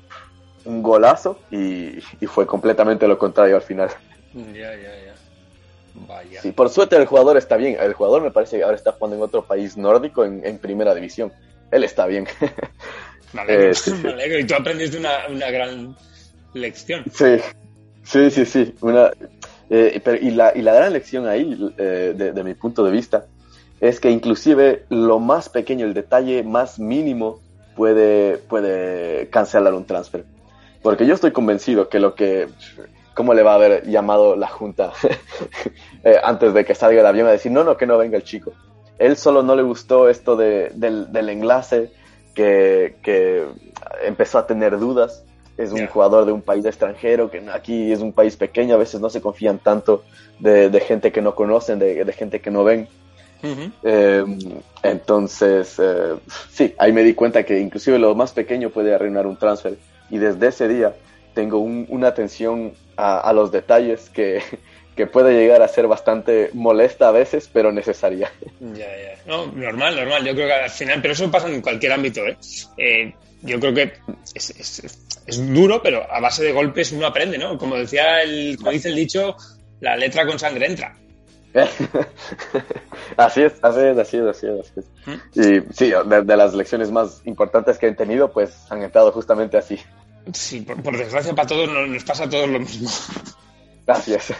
[0.64, 3.88] un golazo y, y fue completamente lo contrario al final.
[4.34, 5.14] Ya, ya, ya.
[6.06, 6.42] Vaya.
[6.42, 7.76] Sí, por suerte el jugador está bien.
[7.80, 10.94] El jugador me parece que ahora está jugando en otro país nórdico en, en primera
[10.94, 11.32] división.
[11.70, 12.26] Él está bien.
[13.32, 13.96] Me alegro, Eh, sí, sí.
[14.02, 14.38] me alegro.
[14.38, 15.94] Y tú aprendiste una, una gran
[16.54, 17.04] lección.
[17.12, 17.36] sí,
[18.04, 18.74] sí, sí, sí.
[18.80, 19.10] Una,
[19.68, 22.90] eh, pero, y, la, y la gran lección ahí, eh, de, de mi punto de
[22.90, 23.26] vista,
[23.80, 27.40] es que inclusive lo más pequeño, el detalle más mínimo
[27.76, 30.24] puede, puede cancelar un transfer.
[30.82, 32.48] Porque yo estoy convencido que lo que...
[33.14, 34.92] ¿Cómo le va a haber llamado la Junta
[36.04, 38.22] eh, antes de que salga el avión a decir, no, no, que no venga el
[38.22, 38.52] chico?
[38.98, 41.90] Él solo no le gustó esto de, del, del enlace,
[42.34, 43.44] que, que
[44.04, 45.24] empezó a tener dudas.
[45.56, 49.00] Es un jugador de un país extranjero, que aquí es un país pequeño, a veces
[49.00, 50.04] no se confían tanto
[50.38, 52.86] de, de gente que no conocen, de, de gente que no ven.
[53.82, 54.24] Eh,
[54.82, 56.14] entonces, eh,
[56.50, 59.76] sí, ahí me di cuenta que inclusive lo más pequeño puede arruinar un transfer.
[60.10, 60.94] Y desde ese día
[61.34, 64.40] tengo un- una atención a, a los detalles que,
[64.98, 68.32] que puede llegar a ser bastante molesta a veces, pero necesaria.
[68.60, 69.14] Ya, ya.
[69.26, 70.24] No, normal, normal.
[70.26, 72.36] Yo creo que al final, pero eso pasa en cualquier ámbito, ¿eh?
[72.76, 73.92] Eh, yo creo que
[74.34, 77.56] es, es- es duro, pero a base de golpes uno aprende, ¿no?
[77.56, 79.36] Como decía el, como dice el dicho,
[79.78, 80.96] la letra con sangre entra.
[83.16, 84.84] así es, así es, así es, así es.
[85.36, 89.78] Y sí, de, las lecciones más importantes que han tenido, pues han entrado justamente así.
[90.32, 92.90] Sí, por, desgracia para todos nos, pasa a todos lo mismo.
[93.88, 94.34] Gracias.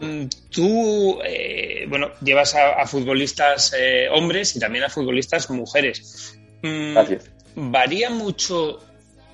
[0.00, 6.38] Mm, tú, eh, bueno, llevas a, futbolistas eh, hombres y también a futbolistas mujeres.
[6.62, 7.30] Mm, Gracias.
[7.56, 8.78] ¿Varía mucho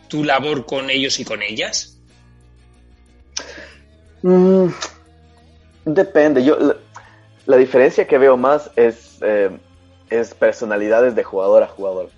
[0.08, 1.98] tu labor con ellos y con ellas?
[4.22, 4.68] Mm,
[5.84, 6.42] depende.
[6.42, 6.56] Yo
[7.44, 9.50] la, diferencia que veo más es, eh,
[10.08, 12.10] es personalidades de jugador a jugador.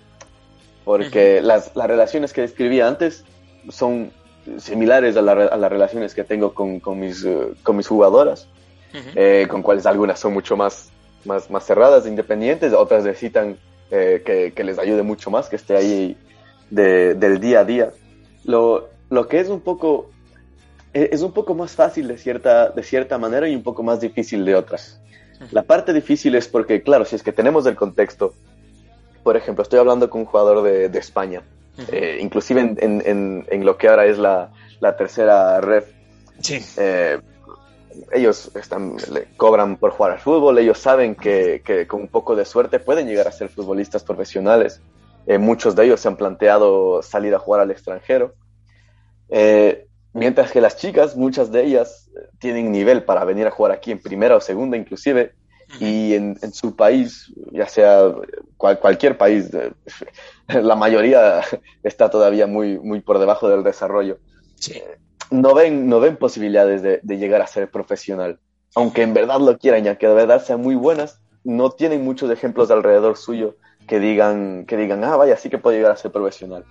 [0.85, 3.25] Porque las, las, relaciones que describí antes
[3.69, 4.13] son
[4.57, 8.47] similares a, las relaciones que tengo con, con mis, eh, con mis jugadoras,
[9.15, 10.89] eh, con cuales algunas son mucho más,
[11.25, 13.57] más, más cerradas, independientes, otras necesitan
[13.89, 16.17] que, que, les ayude mucho más, que esté ahí
[16.69, 17.91] de, del día a día.
[18.43, 20.09] Lo, lo que es un poco
[20.93, 23.99] e, es un poco más fácil de cierta, de cierta manera y un poco más
[23.99, 24.99] difícil de otras.
[25.51, 28.33] La parte difícil es porque, claro, si es que tenemos el contexto,
[29.23, 31.43] por ejemplo, estoy hablando con un jugador de, de España,
[31.91, 35.83] eh, inclusive en, en, en, lo que ahora es la, la tercera red.
[36.41, 36.63] Sí.
[36.77, 37.19] Eh,
[38.11, 42.35] ellos están, le cobran por jugar al fútbol, ellos saben que, que, con un poco
[42.35, 44.81] de suerte pueden llegar a ser futbolistas profesionales.
[45.25, 48.35] Eh, muchos de ellos se han planteado salir a jugar al extranjero.
[49.29, 52.09] Eh, Mientras que las chicas, muchas de ellas
[52.39, 55.35] tienen nivel para venir a jugar aquí en primera o segunda inclusive,
[55.79, 58.13] y en, su país, ya sea
[58.57, 59.49] cualquier país,
[60.47, 61.41] la mayoría
[61.83, 64.19] está todavía muy, muy por debajo del desarrollo.
[64.69, 64.97] Eh,
[65.29, 68.39] no, ven, no ven posibilidades de, llegar a ser profesional.
[68.75, 72.29] Aunque en verdad lo quieran, ya que de verdad sean muy buenas, no tienen muchos
[72.31, 73.55] ejemplos alrededor suyo
[73.87, 76.65] que digan, que digan, ah, vaya, sí que puede llegar a ser profesional.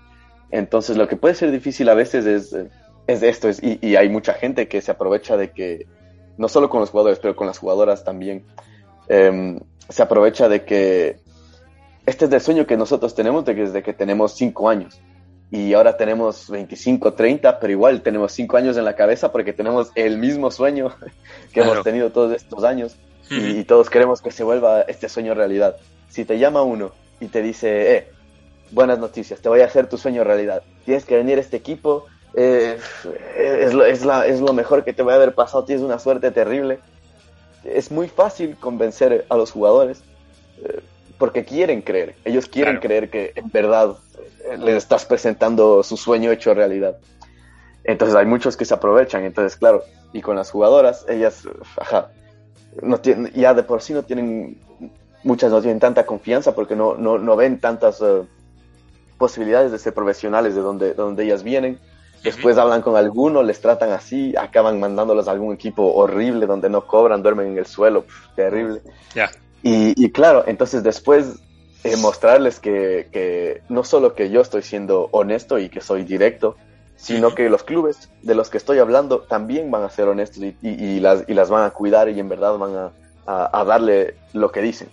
[0.50, 2.54] Entonces, lo que puede ser difícil a veces es
[3.06, 5.86] es esto, es, y, hay mucha gente que se aprovecha de que,
[6.38, 8.44] no solo con los jugadores, pero con las jugadoras también,
[9.08, 11.18] em, se aprovecha de que
[12.06, 15.00] este es el sueño que nosotros tenemos desde que tenemos 5 años.
[15.50, 19.92] Y ahora tenemos 25, 30, pero igual tenemos 5 años en la cabeza porque tenemos
[19.94, 20.94] el mismo sueño
[21.52, 22.96] que hemos tenido todos estos años
[23.30, 25.76] y, y, todos queremos que se vuelva este sueño realidad.
[26.08, 28.10] Si te llama uno y te dice, eh,
[28.70, 30.62] buenas noticias, te voy a hacer tu sueño realidad.
[30.84, 32.06] Tienes que venir a este equipo
[32.38, 32.78] eh,
[33.38, 35.98] es, lo, es, la, es lo mejor que te va a haber pasado, tienes una
[35.98, 36.80] suerte terrible.
[37.64, 40.02] Es muy fácil convencer a los jugadores
[40.62, 40.80] eh,
[41.18, 43.96] porque quieren creer, ellos quieren creer que en verdad
[44.44, 46.96] eh, les estás presentando su sueño hecho realidad.
[47.84, 49.82] Entonces hay muchos que se aprovechan, entonces claro,
[50.12, 52.10] y con las jugadoras, ellas, ajá,
[52.82, 54.60] no tienen, ya de por sí no tienen,
[55.22, 58.02] muchas no tienen tanta confianza porque no, no, no ven tantas
[59.18, 61.78] posibilidades de ser profesionales de donde, de donde ellas vienen
[62.26, 66.86] Después hablan con alguno, les tratan así, acaban mandándolos a algún equipo horrible donde no
[66.86, 68.04] cobran, duermen en el suelo,
[68.34, 68.82] terrible.
[69.62, 71.40] Y, claro, entonces después
[71.84, 76.56] eh, mostrarles que, que, no solo que yo estoy siendo honesto y que soy directo,
[76.96, 80.56] sino que los clubes de los que estoy hablando también van a ser honestos y,
[80.62, 82.92] y, las, y las van a cuidar y en verdad van a,
[83.26, 84.88] a, darle lo que dicen.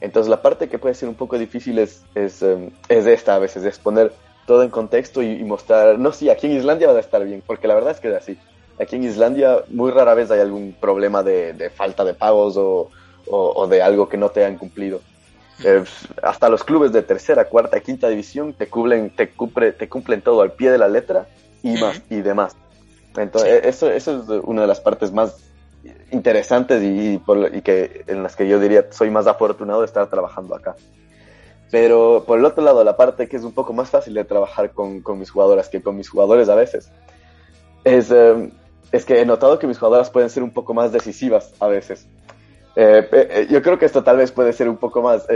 [0.00, 3.38] Entonces la parte que puede ser un poco difícil es, es, em, es esta a
[3.38, 4.12] veces, es poner
[4.48, 7.68] todo en contexto y, mostrar, no, sí, aquí en Islandia va a estar bien, porque
[7.68, 8.38] la verdad es que es así.
[8.80, 12.90] Aquí en Islandia muy rara vez hay algún problema de, falta de pagos o,
[13.26, 15.02] o, de algo que no te han cumplido.
[15.64, 15.84] Eh,
[16.22, 20.40] hasta los clubes de tercera, cuarta, quinta división te cumplen, te, cumple, te cumplen todo
[20.40, 21.26] al pie de la letra
[21.62, 22.56] y más y demás.
[23.18, 25.36] Entonces, eso, eso es una de las partes más
[26.10, 27.20] interesantes y,
[27.52, 30.74] y, que en las que yo diría soy más afortunado de estar trabajando acá.
[31.70, 34.72] Pero por el otro lado, la parte que es un poco más fácil de trabajar
[34.72, 36.90] con, con mis jugadoras que con mis jugadores a veces,
[37.84, 38.50] es, eh,
[38.92, 42.06] es que he notado que mis jugadoras pueden ser un poco más decisivas a veces.
[42.76, 45.26] Eh, eh, yo creo que esto tal vez puede ser un poco más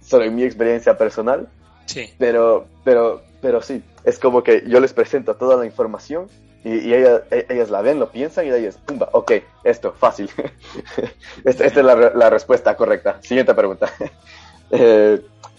[0.00, 1.48] sobre mi experiencia personal.
[1.86, 2.12] Sí.
[2.18, 6.28] Pero, pero, pero sí, es como que yo les presento toda la información
[6.64, 9.32] y, ellas, e, ellas, la ven, lo piensan y de ellas, pumba, ok,
[9.64, 10.30] esto, fácil.
[11.44, 13.18] esta, esta, es la, la, respuesta correcta.
[13.20, 13.92] Siguiente pregunta.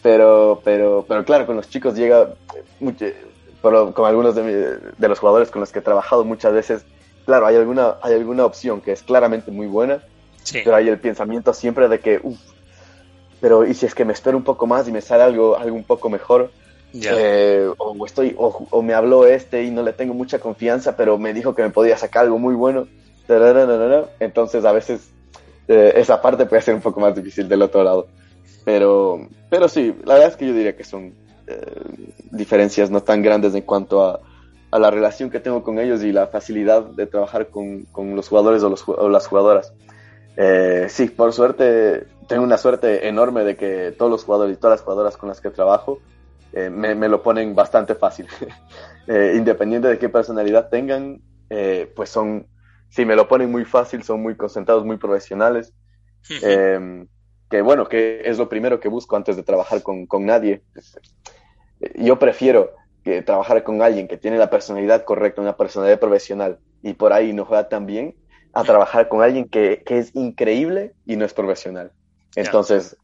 [0.01, 2.34] Pero, pero, pero claro, con los chicos llega,
[2.80, 3.05] mucho,
[3.61, 6.86] con algunos de, de, los jugadores con los que he trabajado muchas veces,
[7.26, 10.03] claro, hay alguna, hay alguna opción que es claramente muy buena,
[10.51, 12.39] pero hay el pensamiento siempre de que, uff,
[13.39, 15.76] pero ¿y si es que me espero un poco más y me sale algo, algo
[15.76, 16.51] un poco mejor?
[16.93, 21.34] Eh, o, estoy, o, me habló este y no le tengo mucha confianza, pero me
[21.34, 22.88] dijo que me podía sacar algo muy bueno.
[24.20, 25.09] Entonces a veces
[25.68, 28.07] eh, esa parte puede ser un poco más difícil del otro lado.
[28.66, 31.14] Pero, pero sí, la verdad es que yo diría que son
[31.47, 31.82] eh,
[32.32, 34.22] diferencias no tan grandes en cuanto a,
[34.72, 38.30] a, la relación que tengo con ellos y la facilidad de trabajar con, con los
[38.30, 39.74] jugadores o, los, o las jugadoras.
[40.38, 44.80] Eh, sí, por suerte, tengo una suerte enorme de que todos los jugadores y todas
[44.80, 45.99] las jugadoras con las que trabajo
[46.53, 48.28] eh, me, me, lo ponen bastante fácil.
[49.07, 52.47] eh, independiente de qué personalidad tengan, eh, pues son,
[52.89, 55.74] sí, me lo ponen muy fácil, son muy concentrados, muy profesionales.
[56.41, 57.05] eh,
[57.54, 60.64] que bueno, que es lo primero que busco antes de trabajar con, con nadie.
[61.93, 62.72] Yo prefiero
[63.04, 67.32] que trabajar con alguien que tiene la personalidad correcta, una personalidad profesional, y por ahí
[67.32, 68.16] no juega tan bien,
[68.54, 71.91] a trabajar con alguien que, que es increíble y no es profesional.
[72.36, 72.97] Entonces,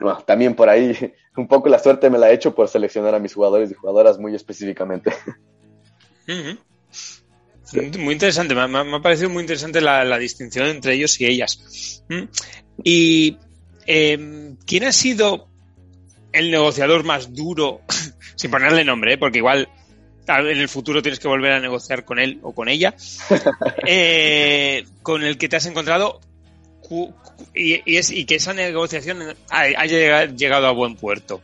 [0.00, 0.96] bueno, también por ahí
[1.36, 4.18] un poco la suerte me la he hecho por seleccionar a mis jugadores y jugadoras
[4.18, 5.12] muy específicamente.
[6.28, 6.58] Uh -huh.
[7.62, 7.90] sí.
[7.98, 12.02] Muy interesante, me, me, ha parecido muy interesante la, la distinción entre ellos y ellas.
[12.08, 12.22] ¿Mm?
[12.84, 13.36] Y
[13.86, 15.48] eh, ¿quién ha sido
[16.32, 17.80] el negociador más duro,
[18.36, 19.18] sin ponerle nombre, ¿eh?
[19.18, 19.68] porque igual
[20.26, 22.94] en el futuro tienes que volver a negociar con él o con ella,
[23.86, 26.20] eh, con el que te has encontrado
[27.54, 31.40] y, y, es, y que esa negociación haya llegado a buen puerto?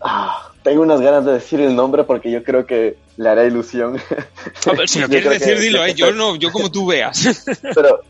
[0.00, 4.00] Ah, tengo unas ganas de decir el nombre porque yo creo que le hará ilusión.
[4.66, 5.94] A ver, si lo quieres decir, que, dilo, ¿eh?
[5.94, 7.44] yo no, yo como tú veas.
[7.74, 8.00] Pero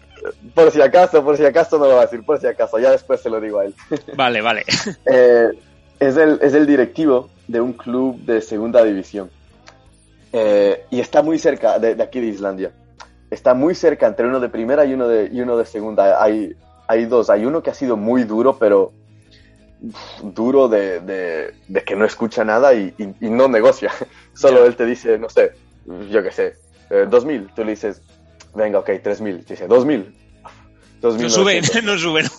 [0.55, 2.91] por si acaso, por si acaso no lo va a decir, por si acaso, ya
[2.91, 3.75] después se lo digo a él.
[4.17, 4.65] Vale, vale.
[5.07, 5.49] Eh,
[5.99, 9.31] es, el, es el directivo de un club de segunda división.
[10.33, 12.73] Eh, y está muy cerca de, de, aquí de Islandia.
[13.31, 16.23] Está muy cerca entre uno de primera y uno de, y uno de segunda.
[16.23, 16.55] Hay,
[16.87, 17.31] hay dos.
[17.31, 18.93] Hay uno que ha sido muy duro, pero
[20.23, 23.91] duro de, de, de que no escucha nada y, y, y no negocia.
[24.35, 24.67] Solo yeah.
[24.67, 25.53] él te dice, no sé,
[26.11, 26.55] yo qué sé,
[26.91, 27.51] eh, 2000.
[27.55, 28.03] Tú le dices,
[28.55, 29.45] venga, ok, 3000.
[29.45, 30.15] Te dice, 2000.
[31.01, 32.31] 2000 no sube, no sube, ¿no?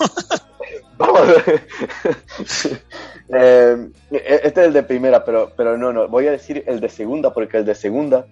[0.97, 1.27] Vamos.
[3.29, 6.07] eh, este es el de primera, pero, pero no, no.
[6.07, 8.25] Voy a decir el de segunda, porque el de segunda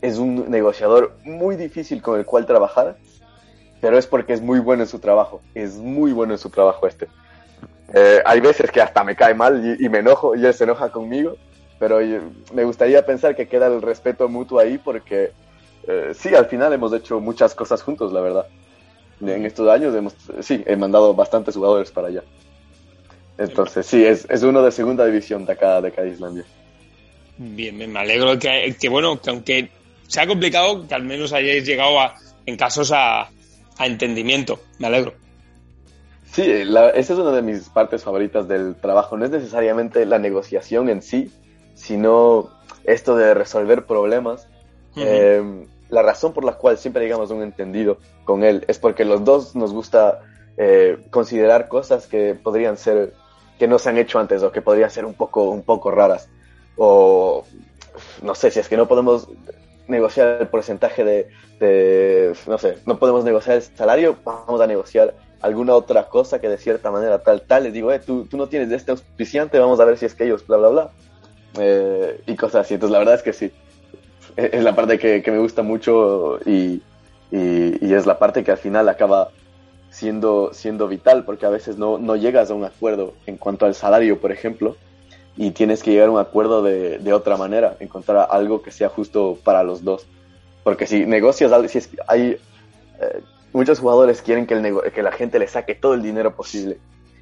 [0.00, 2.96] es un negociador muy difícil con el cual trabajar,
[3.80, 5.40] pero es porque es muy bueno en su trabajo.
[5.54, 7.08] Es muy bueno en su trabajo este.
[7.94, 10.64] Eh, hay veces que hasta me cae mal y, y, me enojo y él se
[10.64, 11.36] enoja conmigo,
[11.78, 11.98] pero
[12.52, 15.32] me gustaría pensar que queda el respeto mutuo ahí porque
[15.88, 18.46] eh, sí, al final hemos hecho muchas cosas juntos, la verdad.
[19.20, 22.22] En estos años hemos, sí, he mandado bastantes jugadores para allá.
[23.36, 26.44] Entonces, sí, es, es uno de segunda división de acá, de acá de Islandia.
[27.36, 29.70] Bien, me alegro que, que, bueno, que aunque
[30.08, 32.14] sea complicado, que al menos hayáis llegado a,
[32.46, 33.22] en casos a,
[33.78, 34.60] a entendimiento.
[34.78, 35.14] Me alegro.
[36.32, 39.16] Sí, la, esa es una de mis partes favoritas del trabajo.
[39.16, 41.30] No es necesariamente la negociación en sí,
[41.74, 42.50] sino
[42.84, 44.48] esto de resolver problemas.
[44.96, 45.04] Uh -huh.
[45.06, 49.04] eh, la razón por la cual siempre llegamos a un entendido con él es porque
[49.04, 50.20] los dos nos gusta
[50.56, 53.14] eh, considerar cosas que podrían ser,
[53.58, 56.28] que no se han hecho antes o que podrían ser un poco, un poco raras.
[56.76, 57.44] O
[58.22, 59.28] no sé, si es que no podemos
[59.86, 65.74] negociar el porcentaje de, no sé, no podemos negociar el salario, vamos a negociar alguna
[65.74, 68.68] otra cosa que de cierta manera tal, tal, les digo, eh, tú, tú no tienes
[68.68, 70.90] de este auspiciante, vamos a ver si es que ellos, bla, bla, bla.
[71.58, 72.74] Eh, y cosas así.
[72.74, 73.52] Entonces, la verdad es que sí.
[74.38, 76.80] Es la parte que, que me gusta mucho y,
[77.32, 79.30] y, y, es la parte que al final acaba
[79.90, 83.74] siendo, siendo vital, porque a veces no, no llegas a un acuerdo en cuanto al
[83.74, 84.76] salario, por ejemplo,
[85.36, 88.88] y tienes que llegar a un acuerdo de, de otra manera, encontrar algo que sea
[88.88, 90.06] justo para los dos.
[90.62, 92.38] Porque si negocias si es, hay.
[93.00, 93.20] Eh,
[93.52, 96.78] muchos jugadores quieren que, el que la gente le saque todo el dinero posible.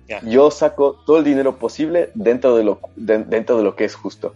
[0.06, 0.20] Yeah.
[0.22, 3.94] Yo saco todo el dinero posible dentro de lo, de, dentro de lo que es
[3.94, 4.34] justo.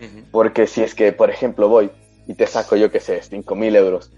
[0.00, 0.24] Uh -huh.
[0.32, 1.90] Porque si es que, por ejemplo, voy
[2.26, 4.10] y te saco, yo qué sé, 5 mil euros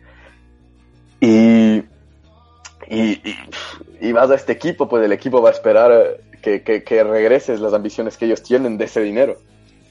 [1.20, 1.78] y,
[2.88, 3.20] y,
[4.00, 7.60] y, vas a este equipo, pues el equipo va a esperar que, que, que, regreses
[7.60, 9.36] las ambiciones que ellos tienen de ese dinero.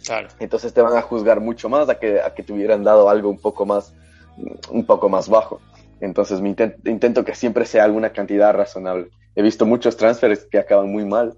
[0.06, 0.30] Claro.
[0.40, 3.30] Entonces te van a juzgar mucho más a que, a que te hubieran dado algo
[3.30, 3.94] un poco más,
[4.70, 5.60] un poco más bajo.
[6.00, 9.10] Entonces intent, intento que siempre sea alguna cantidad razonable.
[9.36, 11.38] He visto muchos transfers que acaban muy mal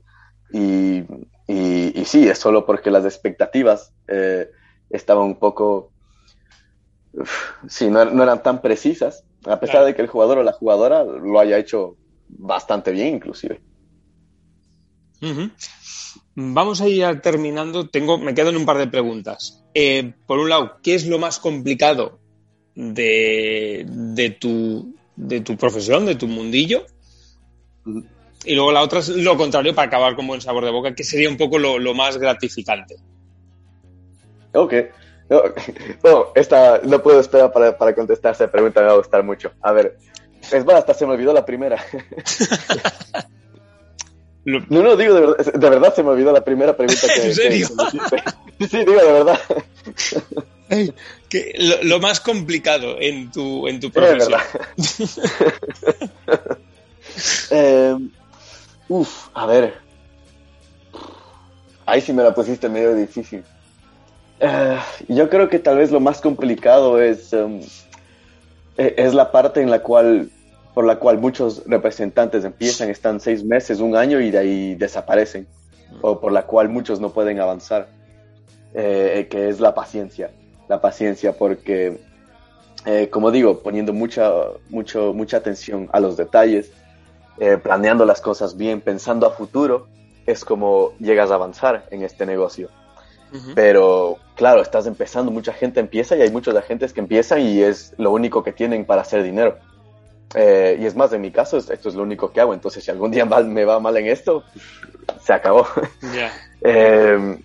[0.53, 1.03] y,
[1.47, 4.49] y, y sí, es solo porque las expectativas eh,
[4.91, 5.91] estaban un poco,
[7.67, 9.85] sí, no, no, eran tan precisas, a pesar claro.
[9.87, 11.95] de que el jugador o la jugadora lo haya hecho
[12.27, 13.61] bastante bien inclusive.
[15.21, 15.51] Uh -huh.
[16.35, 17.89] Vamos a ir terminando.
[17.89, 19.63] Tengo, me quedan un par de preguntas.
[19.73, 22.19] Eh, por un lado, ¿qué es lo más complicado
[22.79, 26.85] de, de, tu, de tu profesión, de tu mundillo.
[28.45, 31.03] Y luego la otra es lo contrario para acabar con buen sabor de boca, que
[31.03, 32.95] sería un poco lo, lo más gratificante.
[34.53, 34.73] Ok.
[35.29, 35.43] No,
[36.03, 39.51] no, esta, no puedo esperar para, para contestar esa pregunta, me va a gustar mucho.
[39.61, 39.97] A ver,
[40.51, 41.75] es más, hasta se me olvidó la primera.
[44.45, 47.27] no, no, digo, de verdad, de verdad se me olvidó la primera pregunta que...
[47.27, 47.67] ¿En serio?
[48.09, 49.39] Que, sí, sí, digo, de verdad.
[51.29, 54.41] que lo, más complicado en tu, en tu profesión.
[57.51, 57.95] eh,
[58.87, 59.75] uf, a ver.
[61.85, 63.43] Ahí sí me la pusiste medio difícil.
[64.39, 64.79] Eh,
[65.09, 67.59] yo creo que tal vez lo más complicado es, em,
[68.77, 70.29] e, es la parte en la cual,
[70.73, 75.45] por la cual muchos representantes empiezan, están seis meses, un año y de ahí desaparecen,
[76.01, 77.89] o por la cual muchos no pueden avanzar,
[78.73, 80.31] eh, que es la paciencia,
[80.69, 81.99] la paciencia, porque,
[82.85, 84.31] eh, como digo, poniendo mucha,
[84.69, 86.71] mucho, mucha atención a los detalles,
[87.63, 89.87] planeando las cosas bien, pensando a futuro,
[90.25, 92.69] es como llegas a avanzar en este negocio.
[93.55, 97.93] Pero claro, estás empezando, mucha gente empieza y hay muchos agentes que empiezan y es
[97.97, 99.57] lo único que tienen para hacer dinero.
[100.35, 102.53] Eh, y es más, en mi caso, esto es lo único que hago.
[102.53, 104.43] Entonces, si algún día me va mal en esto,
[105.21, 105.67] se acabó.
[106.61, 107.41] Em,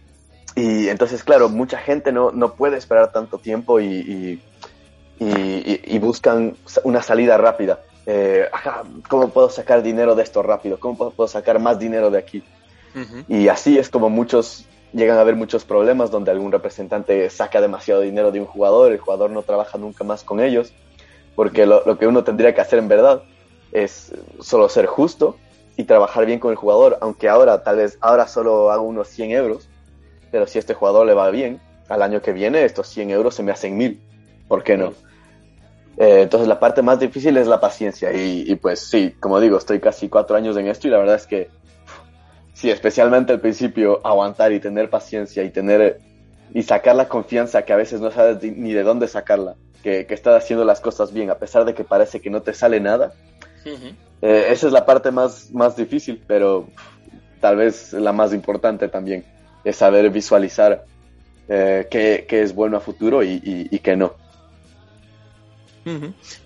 [0.57, 4.41] y entonces, claro, mucha gente no, no puede esperar tanto tiempo y,
[5.21, 7.79] y, buscan una salida rápida.
[8.07, 8.49] Eh,
[9.09, 10.81] ¿Cómo puedo sacar dinero de esto rápido?
[10.81, 12.43] ¿Cómo puedo, sacar más dinero de aquí?
[13.29, 18.01] Y así es como muchos llegan a haber muchos problemas donde algún representante saca demasiado
[18.01, 20.73] dinero de un jugador, el jugador no trabaja nunca más con ellos,
[21.35, 23.23] porque lo, que uno tendría que hacer en verdad
[23.73, 25.37] es solo ser justo
[25.77, 29.33] y trabajar bien con el jugador, aunque ahora tal vez ahora solo hago unos 100
[29.33, 29.69] euros,
[30.31, 33.43] pero si este jugador le va bien, al año que viene estos 100 euros se
[33.43, 34.01] me hacen mil,
[34.47, 34.93] ¿por qué no?
[35.97, 39.81] Eh, entonces la parte más difícil es la paciencia y, pues sí, como digo, estoy
[39.81, 41.51] casi cuatro años en esto y la verdad es que
[42.55, 46.01] sí, especialmente al principio, aguantar y tener paciencia y tener
[46.55, 50.15] y sacar la confianza que a veces no sabes ni de dónde sacarla, que, que
[50.15, 53.13] estás haciendo las cosas bien, a pesar de que parece que no te sale nada.
[54.23, 56.69] Eh, esa es la parte más, más difícil, pero
[57.41, 59.25] tal vez la más importante también,
[59.65, 60.85] es saber visualizar
[61.49, 64.15] eh, qué, qué, es bueno a futuro y, y, qué no.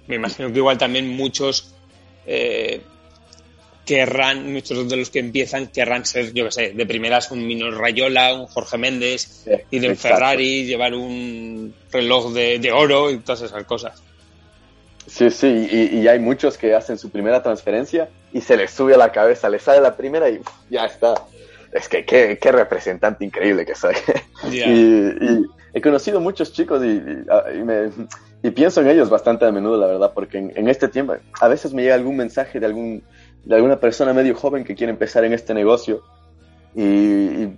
[0.08, 1.74] Me imagino que igual también muchos
[2.26, 2.82] eh,
[3.88, 7.70] querrán, muchos de los que empiezan querrán ser, yo qué sé, de primeras un Mino
[7.70, 13.64] Rayola, un Jorge Méndez, ir en Ferrari, llevar un reloj de, oro y todas esas
[13.64, 14.02] cosas.
[15.06, 18.98] Sí, sí, y, hay muchos que hacen su primera transferencia y se les sube a
[18.98, 21.14] la cabeza, les sale la primera y ya está.
[21.72, 23.94] Es que qué, representante increíble que soy.
[24.52, 30.36] y, he conocido muchos chicos y, pienso en ellos bastante a menudo, la verdad, porque
[30.54, 33.02] en este tiempo a veces me llega algún mensaje de algún
[33.48, 36.02] de alguna persona medio joven que quiere empezar en este negocio.
[36.74, 37.48] Y,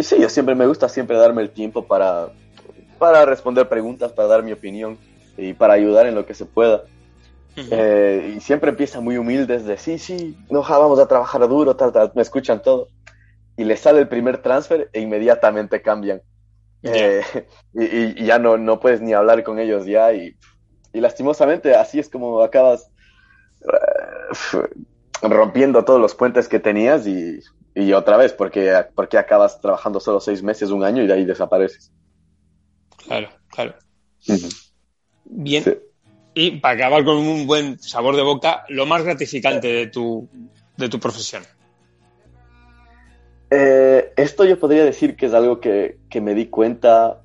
[0.00, 2.28] sí, yo siempre me gusta siempre darme el tiempo para,
[3.00, 4.96] para responder preguntas, para dar mi opinión
[5.36, 6.84] y para ayudar en lo que se pueda.
[7.56, 11.92] Eh, y siempre empieza muy humildes de sí, sí, no, vamos a trabajar duro, tal,
[11.92, 12.86] tal, me escuchan todo.
[13.56, 16.22] Y les sale el primer transfer e inmediatamente cambian.
[16.84, 17.22] Eh,
[17.74, 20.12] y, ya no, no puedes ni hablar con ellos ya.
[20.12, 20.36] Y,
[20.92, 22.88] y lastimosamente así es como acabas
[23.62, 24.68] eh,
[25.32, 27.40] rompiendo todos los puentes que tenías y,
[27.92, 31.92] otra vez, porque, porque acabas trabajando solo seis meses, un año y de ahí desapareces.
[33.06, 33.74] Claro, claro.
[35.24, 35.78] Bien.
[36.34, 40.28] Y para acabar con un buen sabor de boca, lo más gratificante de tu,
[40.76, 41.44] de tu profesión.
[43.50, 47.22] Eh, esto yo podría decir que es algo que, me di cuenta,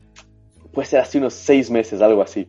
[0.71, 2.47] puede ser hace unos seis meses, algo así.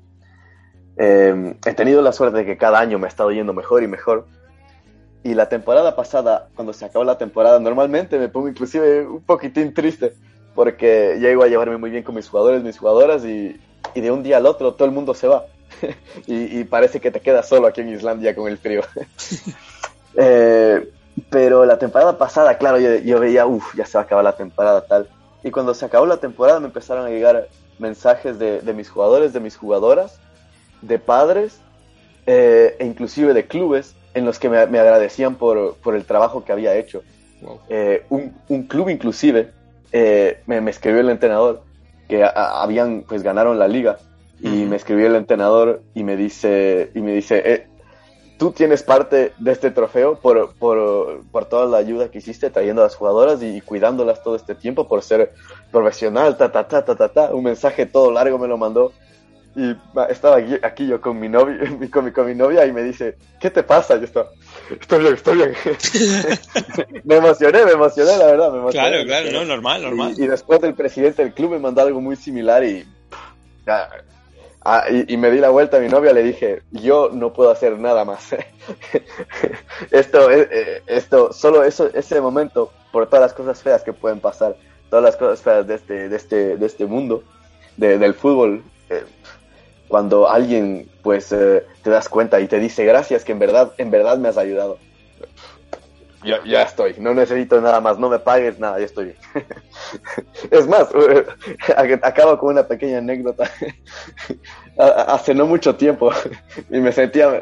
[0.98, 3.88] Eh, he tenido la suerte de que cada año me ha estado yendo mejor y
[3.88, 4.26] mejor
[5.23, 9.75] y la temporada pasada, cuando se acabó la temporada, normalmente me pongo inclusive un poquitín
[9.75, 10.14] triste
[10.55, 13.61] porque ya iba a llevarme muy bien con mis jugadores, mis jugadoras y,
[13.95, 15.47] y de un día al otro todo el mundo se va.
[16.27, 18.83] y, parece que te quedas solo aquí en Islandia con el frío.
[20.16, 20.91] eh,
[21.29, 24.81] pero la temporada pasada, claro, yo, veía, uff, ya se va a acabar la temporada
[24.83, 25.09] tal.
[25.43, 27.49] Y cuando se acabó la temporada me empezaron a llegar
[27.79, 30.18] mensajes de, de mis jugadores, de mis jugadoras,
[30.83, 31.61] de padres
[32.27, 36.52] eh, e inclusive de clubes en los que me, agradecían por, por, el trabajo que
[36.52, 37.02] había hecho.
[37.68, 39.50] Eh, un, un, club inclusive
[39.92, 41.62] eh, me, me, escribió el entrenador
[42.06, 43.98] que habían pues ganaron la liga
[44.42, 47.66] y me escribió el entrenador y me dice y me dice eh,
[48.36, 52.82] tú tienes parte de este trofeo por, por, por, toda la ayuda que hiciste trayendo
[52.82, 55.32] a las jugadoras y, cuidándolas todo este tiempo por ser
[55.70, 58.92] profesional ta ta ta ta ta ta un mensaje todo largo me lo mandó
[59.61, 59.76] y
[60.08, 61.58] estaba aquí, yo con mi novia,
[61.92, 63.96] con mi, con mi novia y me dice, ¿qué te pasa?
[63.96, 64.30] Yo estaba,
[64.70, 65.54] estoy bien, estoy bien.
[67.04, 68.88] me emocioné, me emocioné, la verdad, me emocioné.
[68.88, 70.14] Claro, claro, no, normal, normal.
[70.16, 72.86] Y, después el presidente del club me mandó algo muy similar y,
[73.66, 77.78] ah, y, me di la vuelta a mi novia, le dije, yo no puedo hacer
[77.78, 78.34] nada más.
[79.90, 84.20] esto, eh, eh, esto, solo eso, ese momento, por todas las cosas feas que pueden
[84.20, 84.56] pasar,
[84.88, 87.22] todas las cosas feas de este, de este, de este mundo,
[87.76, 89.04] del fútbol, eh,
[89.91, 93.91] cuando alguien pues eh, te das cuenta y te dice gracias que en verdad, en
[93.91, 94.78] verdad me has ayudado.
[96.22, 99.16] Ya, ya estoy, no necesito nada más, no me pagues nada, ya estoy bien.
[100.51, 100.88] es más,
[102.03, 103.51] acabo con una pequeña anécdota.
[104.78, 106.12] hace no mucho tiempo,
[106.70, 107.41] y me sentía,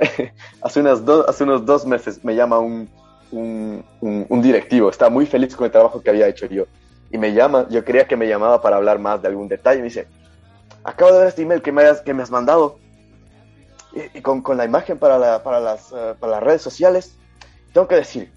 [0.63, 2.89] hace, unas hace unos dos meses me llama un,
[3.31, 6.65] un, un, directivo, estaba muy feliz con el trabajo que había hecho yo.
[7.11, 9.85] Y me llama, yo creía que me llamaba para hablar más de algún detalle, me
[9.85, 10.07] dice,
[10.89, 12.79] acabo de ver este email que me has, que me has mandado
[14.15, 17.17] y, con, con, la imagen para, la, para, las, uh, para las redes sociales,
[17.73, 18.31] tengo que decir,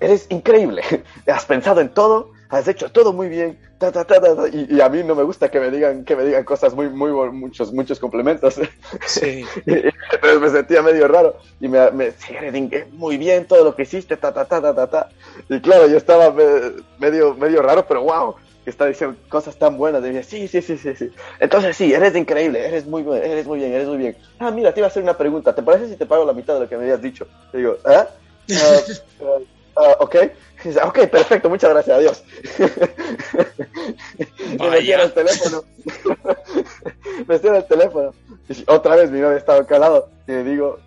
[0.00, 0.82] eres increíble,
[1.26, 4.18] has pensado en todo, has hecho todo muy bien, ta, ta, ta,
[4.52, 6.88] y, y, a mí no me gusta que me digan, que me digan cosas muy,
[6.88, 8.60] muy, muchos, muchos complementos.
[9.06, 9.44] Sí.
[9.66, 14.16] Entonces me sentía medio raro y me, me eres muy bien todo lo que hiciste,
[14.16, 15.08] ta, ta, ta, ta, ta,
[15.48, 16.34] Y claro, yo estaba
[16.98, 20.02] medio, medio raro, pero wow, que está diciendo cosas tan buenas.
[20.02, 21.12] de sí, sí, sí, sí, sí.
[21.38, 24.16] Entonces sí, eres increíble, eres muy, eres muy bien, eres muy bien.
[24.40, 25.54] Ah, mira, te iba a hacer una pregunta.
[25.54, 27.28] ¿Te parece si te pago la mitad de lo que me habías dicho?
[27.52, 28.08] Te digo, ¿ah?
[28.50, 30.16] Uh, uh, ok.
[30.84, 32.24] Ok, perfecto, muchas gracias, adiós.
[34.58, 35.62] me cierra el teléfono.
[37.28, 38.12] me cierra el teléfono.
[38.48, 40.80] Y otra vez mi novia estaba calado y le digo,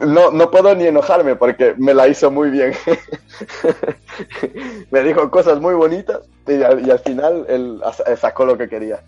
[0.00, 2.72] no, no puedo ni enojarme porque me la hizo muy bien.
[4.90, 7.80] me dijo cosas muy bonitas y al, final él
[8.20, 9.02] sacó lo que quería.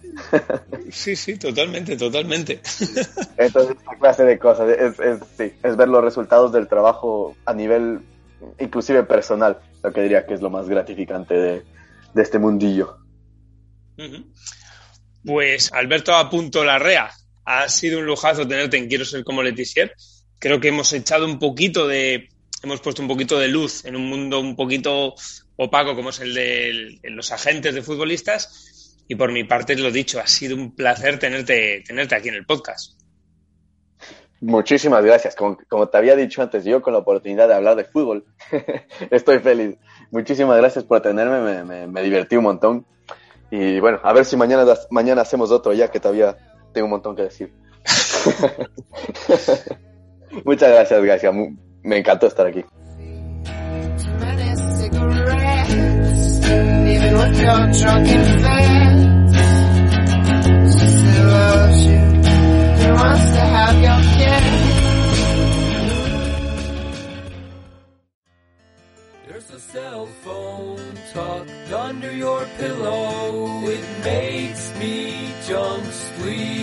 [0.90, 2.60] sí, sí, totalmente, totalmente.
[3.36, 7.54] Entonces, esa clase de cosas, es, es, sí, es ver los resultados del trabajo a
[7.54, 8.00] nivel
[8.58, 11.62] inclusive personal, lo que diría que es lo más gratificante de,
[12.12, 12.98] de este mundillo.
[15.24, 17.10] Pues Alberto Apunto Larrea,
[17.44, 19.94] ha sido un lujazo tenerte en Quiero ser como Letizier
[20.38, 22.28] creo que hemos echado un poquito de,
[22.62, 25.14] hemos puesto un poquito de luz en un mundo un poquito
[25.56, 28.70] opaco como es el de los agentes de futbolistas.
[29.06, 32.46] Y por mi parte, lo dicho, ha sido un placer tenerte, tenerte aquí en el
[32.46, 32.98] podcast.
[34.40, 35.36] Muchísimas gracias.
[35.36, 38.24] Como, te había dicho antes, yo con la oportunidad de hablar de fútbol,
[39.10, 39.76] estoy feliz.
[40.10, 42.86] Muchísimas gracias por tenerme, me, me, divertí un montón.
[43.50, 46.36] Y bueno, a ver si mañana, mañana hacemos otro ya que todavía
[46.72, 47.52] tengo un montón que decir.
[50.44, 51.30] Muchas gracias, García.
[51.82, 52.64] Me encantó estar aquí.
[69.26, 70.78] There's a cell phone
[71.12, 73.68] tucked under your pillow.
[73.68, 76.53] It makes me jump sleep.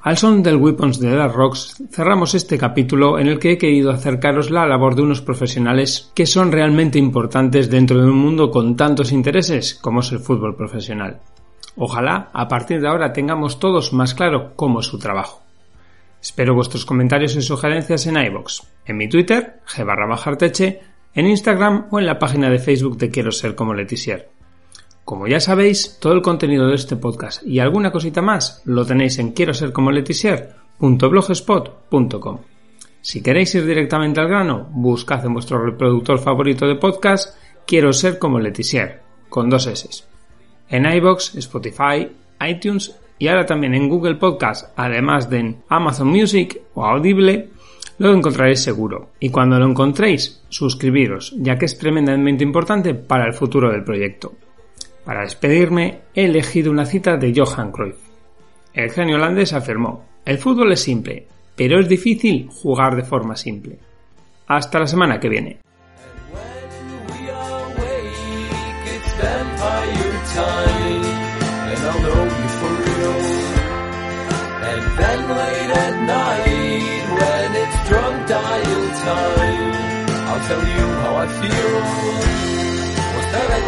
[0.00, 3.90] Al son del Weapons de Dark Rocks cerramos este capítulo en el que he querido
[3.90, 8.74] acercaros la labor de unos profesionales que son realmente importantes dentro de un mundo con
[8.74, 11.20] tantos intereses como es el fútbol profesional.
[11.76, 15.45] Ojalá a partir de ahora tengamos todos más claro cómo es su trabajo.
[16.26, 20.80] Espero vuestros comentarios y sugerencias en iBox, en mi Twitter, g bajarteche,
[21.14, 24.28] en Instagram o en la página de Facebook de Quiero ser como Letisier.
[25.04, 29.20] Como ya sabéis, todo el contenido de este podcast y alguna cosita más lo tenéis
[29.20, 32.38] en quiero ser como letisier.blogspot.com.
[33.00, 38.18] Si queréis ir directamente al grano, buscad en vuestro reproductor favorito de podcast Quiero ser
[38.18, 39.88] como Letisier, con dos S.
[40.70, 42.10] En iBox, Spotify,
[42.44, 47.48] iTunes y ahora también en Google Podcast, además de en Amazon Music o Audible,
[47.98, 49.10] lo encontraréis seguro.
[49.20, 54.34] Y cuando lo encontréis, suscribiros, ya que es tremendamente importante para el futuro del proyecto.
[55.04, 57.96] Para despedirme, he elegido una cita de Johan Cruyff.
[58.74, 63.78] El genio holandés afirmó, el fútbol es simple, pero es difícil jugar de forma simple.
[64.48, 65.58] Hasta la semana que viene.
[80.48, 81.72] Tell you how I feel.
[83.14, 83.62] Was that or